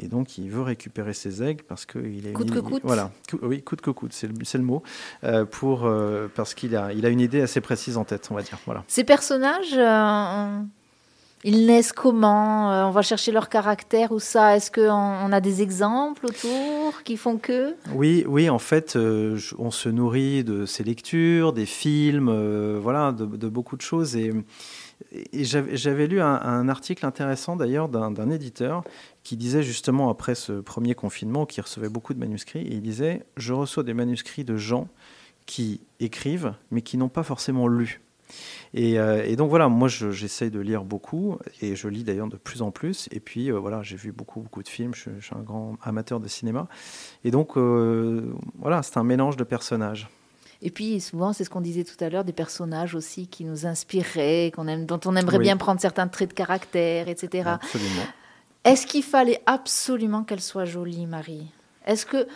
Et 0.03 0.09
donc, 0.09 0.37
il 0.38 0.51
veut 0.51 0.62
récupérer 0.62 1.15
ses 1.15 1.43
aigles 1.43 1.65
parce 1.67 1.87
qu'il 1.87 2.27
est. 2.27 2.33
Coûte 2.33 2.51
que 2.51 2.59
coûte. 2.59 2.83
Voilà, 2.85 3.11
oui, 3.43 3.62
coûte 3.62 3.81
que 3.81 3.91
coûte, 3.91 4.12
c'est 4.12 4.27
le, 4.27 4.35
le, 4.35 4.65
mot. 4.65 4.83
Euh, 5.25 5.45
pour, 5.45 5.85
euh, 5.85 6.29
parce 6.35 6.55
qu'il 6.55 6.77
a, 6.77 6.93
il 6.93 7.07
a 7.07 7.09
une 7.09 7.21
idée 7.21 7.41
assez 7.41 7.61
précise 7.61 7.97
en 7.97 8.05
tête, 8.05 8.29
on 8.31 8.35
va 8.35 8.43
dire. 8.43 8.59
Voilà. 8.67 8.85
Ces 8.88 9.05
personnages, 9.05 9.75
euh, 9.75 10.62
Ils 11.45 11.67
naissent 11.67 11.93
comment 11.93 12.73
euh, 12.73 12.85
On 12.85 12.91
va 12.91 13.03
chercher 13.03 13.33
leur 13.33 13.49
caractère 13.49 14.12
ou 14.12 14.21
ça 14.21 14.57
Est-ce 14.57 14.71
qu'on 14.71 14.91
on 14.91 15.33
a 15.33 15.41
des 15.41 15.61
exemples 15.61 16.27
autour 16.27 17.03
qui 17.05 17.17
font 17.17 17.37
que? 17.37 17.75
Oui, 17.95 18.25
oui. 18.29 18.49
En 18.49 18.61
fait, 18.61 18.95
euh, 18.95 19.38
on 19.59 19.71
se 19.71 19.88
nourrit 19.88 20.45
de 20.45 20.67
ces 20.67 20.85
lectures, 20.85 21.53
des 21.53 21.67
films, 21.67 22.29
euh, 22.29 22.79
voilà, 22.81 23.12
de, 23.12 23.49
beaucoup 23.49 23.77
de 23.77 23.83
choses. 23.83 24.15
Et, 24.17 24.33
et 25.12 25.44
j'avais 25.44 26.07
lu 26.07 26.20
un, 26.20 26.68
article 26.68 27.05
intéressant 27.05 27.57
d'ailleurs 27.57 27.88
d'un 27.88 28.31
éditeur 28.31 28.83
qui 29.22 29.37
disait 29.37 29.62
justement 29.62 30.11
après 30.11 30.35
ce 30.35 30.53
premier 30.53 30.94
confinement, 30.94 31.46
qui 31.46 31.61
recevait 31.61 31.88
beaucoup 31.88 32.14
de 32.14 32.18
manuscrits, 32.18 32.61
et 32.61 32.75
il 32.75 32.83
disait 32.83 33.25
je 33.37 33.53
reçois 33.53 33.83
des 33.83 33.94
manuscrits 33.94 34.44
de 34.44 34.57
gens 34.57 34.88
qui 35.46 35.81
écrivent, 36.01 36.55
mais 36.70 36.83
qui 36.83 36.96
n'ont 36.96 37.09
pas 37.09 37.22
forcément 37.22 37.68
lu. 37.68 38.01
Euh, 38.77 39.22
et, 39.25 39.37
donc 39.37 39.51
voilà, 39.51 39.68
moi 39.68 39.88
j'essaye 39.88 40.51
de 40.51 40.61
lire 40.61 40.85
beaucoup 40.85 41.38
et 41.61 41.77
je 41.77 41.88
lis 41.88 42.05
d'ailleurs 42.05 42.29
de 42.29 42.37
plus 42.37 42.62
en 42.62 42.70
plus. 42.70 43.09
Et 43.12 43.20
puis 43.20 43.51
euh, 43.51 43.59
voilà, 43.59 43.83
j'ai 43.83 43.96
vu 43.96 44.12
beaucoup 44.12 44.40
beaucoup 44.40 44.62
de 44.62 44.68
films. 44.68 44.94
Je, 44.94 45.11
suis 45.20 45.35
un 45.35 45.42
grand 45.42 45.77
amateur 45.83 46.20
de 46.20 46.29
cinéma. 46.29 46.68
Et 47.25 47.31
donc 47.31 47.57
euh, 47.57 48.33
voilà, 48.59 48.83
c'est 48.83 48.96
un 48.96 49.05
mélange 49.05 49.37
de 49.37 49.44
personnages. 49.44 50.09
Et 50.62 50.70
puis 50.70 51.01
souvent, 51.01 51.33
c'est 51.33 51.44
ce 51.44 51.51
qu'on 51.51 51.61
disait 51.61 51.85
tout 51.85 52.03
à 52.03 52.09
l'heure, 52.09 52.25
des 52.25 52.33
personnages 52.33 52.94
aussi 52.94 53.27
qui 53.27 53.44
nous 53.44 53.66
qu'on 54.55 54.68
aime, 54.68 54.87
dont 54.87 55.01
on 55.05 55.16
aimerait 55.16 55.40
bien 55.40 55.57
prendre 55.57 55.81
certains 55.81 56.07
traits 56.07 56.31
de 56.31 56.35
caractère, 56.35 57.09
etc. 57.09 57.51
Absolument. 57.61 58.07
Est-ce 58.64 58.87
qu'il 58.87 59.03
fallait 59.03 59.42
absolument 59.46 60.22
qu'elle 60.22 60.40
soit 60.40 60.64
jolie, 60.64 61.07
Marie? 61.07 61.48
Est-ce 61.85 62.07
que 62.07 62.27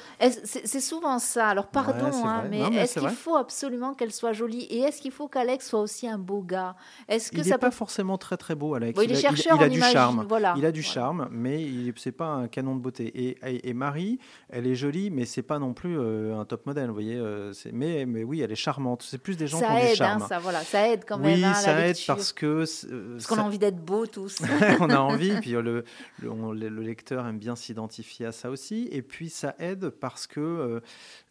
c'est 0.40 0.80
souvent 0.80 1.18
ça 1.18 1.48
Alors 1.48 1.66
pardon, 1.66 2.10
hein, 2.24 2.44
mais, 2.50 2.60
est-ce 2.76 3.00
qu'il 3.00 3.08
faut 3.10 3.36
absolument 3.36 3.94
qu'elle 3.94 4.12
soit 4.12 4.32
jolie 4.32 4.62
Et 4.64 4.80
est-ce 4.80 5.00
qu'il 5.00 5.12
faut 5.12 5.28
qu'Alex 5.28 5.68
soit 5.68 5.80
aussi 5.80 6.08
un 6.08 6.18
beau 6.18 6.42
gars? 6.42 6.74
Est-ce 7.08 7.30
que 7.30 7.38
il 7.38 7.48
n'est 7.48 7.58
pas 7.58 7.70
forcément 7.70 8.18
très 8.18 8.36
très 8.36 8.54
beau, 8.54 8.74
Alex. 8.74 8.98
il, 9.02 9.12
a, 9.12 9.30
du 9.30 9.36
charme. 9.36 10.26
Il 10.56 10.66
a 10.66 10.72
du 10.72 10.82
charme, 10.82 11.28
mais 11.30 11.66
c'est 11.96 12.12
pas 12.12 12.26
un 12.26 12.48
canon 12.48 12.76
de 12.76 12.80
beauté. 12.80 13.06
Et, 13.14 13.68
et, 13.68 13.74
Marie, 13.74 14.18
elle 14.48 14.66
est 14.66 14.74
jolie, 14.74 15.10
mais 15.10 15.24
c'est 15.24 15.42
pas 15.42 15.58
non 15.58 15.74
plus 15.74 15.98
euh, 15.98 16.38
un 16.38 16.44
top 16.44 16.66
modèle, 16.66 16.88
vous 16.88 16.94
voyez. 16.94 17.16
Euh, 17.16 17.52
mais, 17.72 18.04
mais 18.06 18.24
oui, 18.24 18.40
elle 18.40 18.52
est 18.52 18.56
charmante. 18.56 19.02
C'est 19.02 19.18
plus 19.18 19.36
des 19.36 19.46
gens 19.46 19.60
qui 19.60 19.64
ont 19.64 19.90
du 19.90 19.94
charme. 19.94 20.22
Hein, 20.22 20.26
ça, 20.28 20.38
voilà, 20.38 20.62
ça 20.62 20.88
aide 20.88 21.04
quand 21.06 21.18
même. 21.18 21.34
Oui, 21.34 21.44
hein, 21.44 21.54
ça 21.54 21.86
aide 21.86 21.96
parce 22.06 22.32
que 22.32 22.64
euh, 22.90 23.12
parce 23.12 23.26
qu'on 23.26 23.38
a 23.38 23.42
envie 23.42 23.58
d'être 23.58 23.82
beau 23.84 24.06
tous. 24.06 24.38
on 24.80 24.90
a 24.90 24.98
envie, 24.98 25.32
puis 25.40 25.52
le, 25.52 25.84
le, 26.20 26.52
le 26.52 26.82
lecteur 26.82 27.26
aime 27.26 27.38
bien 27.38 27.56
s'identifier 27.56 28.26
à 28.26 28.32
ça 28.32 28.50
aussi. 28.50 28.88
Et 28.90 29.02
puis 29.02 29.30
ça 29.36 29.54
aide 29.58 29.90
parce 29.90 30.26
que 30.26 30.40
euh, 30.40 30.80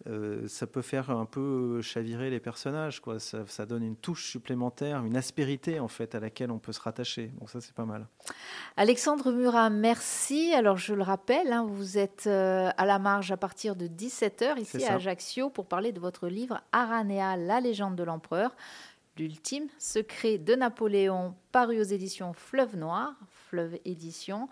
euh, 0.07 0.47
ça 0.47 0.67
peut 0.67 0.81
faire 0.81 1.09
un 1.09 1.25
peu 1.25 1.81
chavirer 1.81 2.29
les 2.29 2.39
personnages. 2.39 3.01
Quoi. 3.01 3.19
Ça, 3.19 3.65
donne 3.65 3.83
une 3.83 3.95
touche 3.95 4.29
supplémentaire, 4.29 5.03
une 5.03 5.17
aspérité 5.17 5.79
en 5.79 5.87
fait 5.87 6.15
à 6.15 6.19
laquelle 6.19 6.51
on 6.51 6.59
peut 6.59 6.71
se 6.71 6.79
rattacher. 6.79 7.31
Donc 7.39 7.49
ça, 7.49 7.61
c'est 7.61 7.73
pas 7.73 7.85
mal. 7.85 8.07
Alexandre 8.77 9.31
Murat, 9.31 9.69
merci. 9.69 10.53
Alors 10.53 10.77
je 10.77 10.93
le 10.93 11.03
rappelle, 11.03 11.51
hein, 11.51 11.65
vous 11.67 11.97
êtes 11.97 12.27
euh, 12.27 12.69
à 12.77 12.85
la 12.85 12.99
marge 12.99 13.31
à 13.31 13.37
partir 13.37 13.75
de 13.75 13.87
17h 13.87 14.59
ici 14.59 14.85
à 14.85 14.95
Ajaccio 14.95 15.49
pour 15.49 15.65
parler 15.65 15.91
de 15.91 15.99
votre 15.99 16.27
livre 16.27 16.61
Aranea, 16.71 17.35
la 17.37 17.59
légende 17.59 17.95
de 17.95 18.03
l'empereur. 18.03 18.55
L'ultime 19.17 19.67
secret 19.79 20.37
de 20.37 20.55
Napoléon, 20.55 21.35
paru 21.51 21.79
aux 21.79 21.83
éditions 21.83 22.33
Fleuve 22.33 22.75
Noir, 22.75 23.13
Fleuve 23.49 23.77
Édition. 23.85 24.49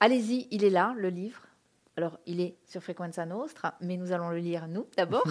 Allez-y, 0.00 0.48
il 0.50 0.64
est 0.64 0.70
là, 0.70 0.92
le 0.96 1.08
livre. 1.08 1.40
Alors, 1.98 2.18
il 2.26 2.40
est 2.40 2.56
sur 2.64 2.82
Frequenza 2.82 3.26
Nostra, 3.26 3.74
mais 3.82 3.98
nous 3.98 4.12
allons 4.12 4.30
le 4.30 4.38
lire 4.38 4.66
nous 4.66 4.86
d'abord. 4.96 5.24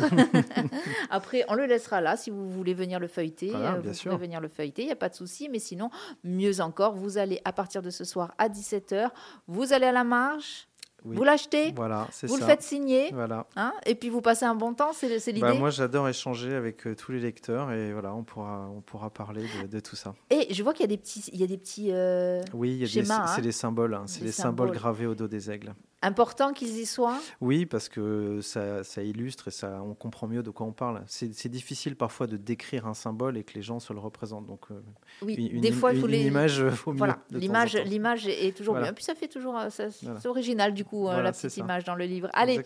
Après, 1.10 1.44
on 1.48 1.56
le 1.56 1.66
laissera 1.66 2.02
là 2.02 2.18
si 2.18 2.30
vous 2.30 2.48
voulez 2.52 2.76
venir 2.76 3.00
le 3.00 3.08
feuilleter. 3.08 3.52
Euh, 3.56 3.82
vous 3.84 3.92
pouvez 3.92 4.18
venir 4.18 4.40
le 4.40 4.48
feuilleter, 4.48 4.84
il 4.84 4.86
n'y 4.86 4.92
a 4.92 4.98
pas 4.98 5.10
de 5.10 5.16
souci. 5.16 5.50
Mais 5.50 5.58
sinon, 5.58 5.90
mieux 6.24 6.62
encore, 6.62 6.94
vous 6.94 7.18
allez 7.18 7.42
à 7.46 7.52
partir 7.52 7.82
de 7.82 7.90
ce 7.90 8.04
soir 8.04 8.36
à 8.38 8.48
17h, 8.48 9.10
vous 9.48 9.74
allez 9.74 9.88
à 9.88 9.92
la 9.92 10.04
marche, 10.04 10.68
Vous 11.04 11.24
l'achetez, 11.24 11.72
voilà, 11.76 12.08
vous 12.24 12.38
le 12.38 12.46
faites 12.46 12.62
signer, 12.62 13.10
voilà. 13.12 13.48
Hein, 13.56 13.74
et 13.88 13.96
puis 13.96 14.10
vous 14.10 14.22
passez 14.22 14.46
un 14.46 14.54
bon 14.54 14.76
temps, 14.76 14.94
c'est 14.94 15.10
bah, 15.10 15.32
l'idée. 15.32 15.60
moi, 15.60 15.72
j'adore 15.72 16.08
échanger 16.08 16.54
avec 16.54 16.86
euh, 16.86 16.96
tous 16.96 17.12
les 17.12 17.20
lecteurs 17.20 17.72
et 17.72 17.92
voilà, 17.92 18.14
on 18.14 18.24
pourra, 18.24 18.70
on 18.70 18.82
pourra 18.82 19.10
parler 19.10 19.46
de, 19.68 19.80
tout 19.80 19.96
ça. 19.96 20.14
Et 20.30 20.54
je 20.54 20.62
vois 20.62 20.74
qu'il 20.74 20.84
y 20.84 20.90
a 20.94 20.96
des 20.96 21.02
petits, 21.02 21.24
il 21.34 21.40
y 21.40 21.44
a 21.44 21.48
des 21.48 21.58
petits 21.58 21.90
euh, 21.92 22.44
oui, 22.54 22.88
c'est 22.88 23.10
hein. 23.10 23.26
les 23.42 23.52
symboles, 23.52 23.96
hein, 23.96 24.04
c'est 24.06 24.24
les 24.24 24.32
symboles 24.32 24.70
gravés 24.70 25.08
au 25.08 25.16
dos 25.16 25.28
des 25.28 25.50
aigles. 25.50 25.74
Important 26.04 26.52
qu'ils 26.52 26.80
y 26.80 26.86
soient? 26.88 27.20
Oui, 27.42 27.68
parce 27.68 27.88
que 27.88 28.40
ça, 28.42 28.84
ça, 28.84 29.04
illustre 29.04 29.50
et 29.50 29.52
ça, 29.52 29.82
on 29.84 29.94
comprend 29.94 30.28
mieux 30.28 30.42
de 30.42 30.50
quoi 30.50 30.66
on 30.66 30.72
parle. 30.72 31.04
C'est 31.08 31.50
difficile 31.50 31.96
parfois 31.96 32.26
de 32.26 32.38
décrire 32.38 32.88
un 32.88 32.96
symbole 32.96 33.38
et 33.38 33.44
que 33.44 33.54
les 33.54 33.62
gens 33.62 33.80
se 33.80 33.94
le 33.94 34.00
représentent. 34.00 34.48
Donc, 34.48 34.66
euh, 34.72 34.82
oui, 35.22 35.36
une, 35.36 35.62
des 35.62 35.72
fois, 35.72 35.94
les... 35.94 36.26
image, 36.26 36.68
faut 36.70 36.94
voilà. 36.94 37.20
L'image, 37.30 37.76
l'image 37.76 38.28
est 38.28 38.56
toujours 38.56 38.76
bien. 38.76 38.94
Puis 38.94 39.04
ça 39.04 39.14
fait 39.14 39.28
toujours, 39.28 39.58
euh, 39.58 39.70
c'est 39.70 40.26
original 40.26 40.74
du 40.74 40.86
coup 40.86 41.08
euh, 41.08 41.22
la 41.22 41.32
petite 41.32 41.58
image 41.58 41.84
dans 41.84 41.96
le 41.96 42.06
livre. 42.06 42.30
Allez, 42.34 42.62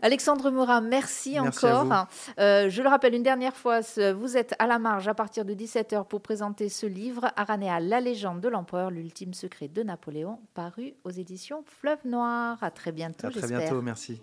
Alexandre 0.00 0.50
Murat, 0.50 0.80
merci, 0.80 1.38
encore. 1.38 2.06
je 2.38 2.82
le 2.82 2.88
rappelle 2.88 3.14
une 3.14 3.22
dernière 3.22 3.56
fois, 3.56 3.80
vous 4.14 4.36
êtes 4.36 4.54
à 4.58 4.66
la 4.66 4.78
marge 4.78 5.08
à 5.08 5.14
partir 5.14 5.44
de 5.44 5.52
17h 5.52 6.06
pour 6.06 6.22
présenter 6.22 6.68
ce 6.68 6.86
livre, 6.86 7.30
Aranea, 7.36 7.80
la 7.80 8.00
légende 8.00 8.40
de 8.40 8.48
l'empereur, 8.48 8.90
l'ultime 8.90 9.34
secret 9.34 9.68
de 9.68 9.82
Napoléon, 9.82 10.38
paru 10.54 10.94
aux 11.04 11.10
éditions 11.10 11.62
Fleuve 11.66 12.06
Noir 12.06 12.56
très 12.78 12.92
bientôt. 12.92 13.26
À 13.26 13.30
très 13.30 13.48
bientôt, 13.48 13.82
merci. 13.82 14.22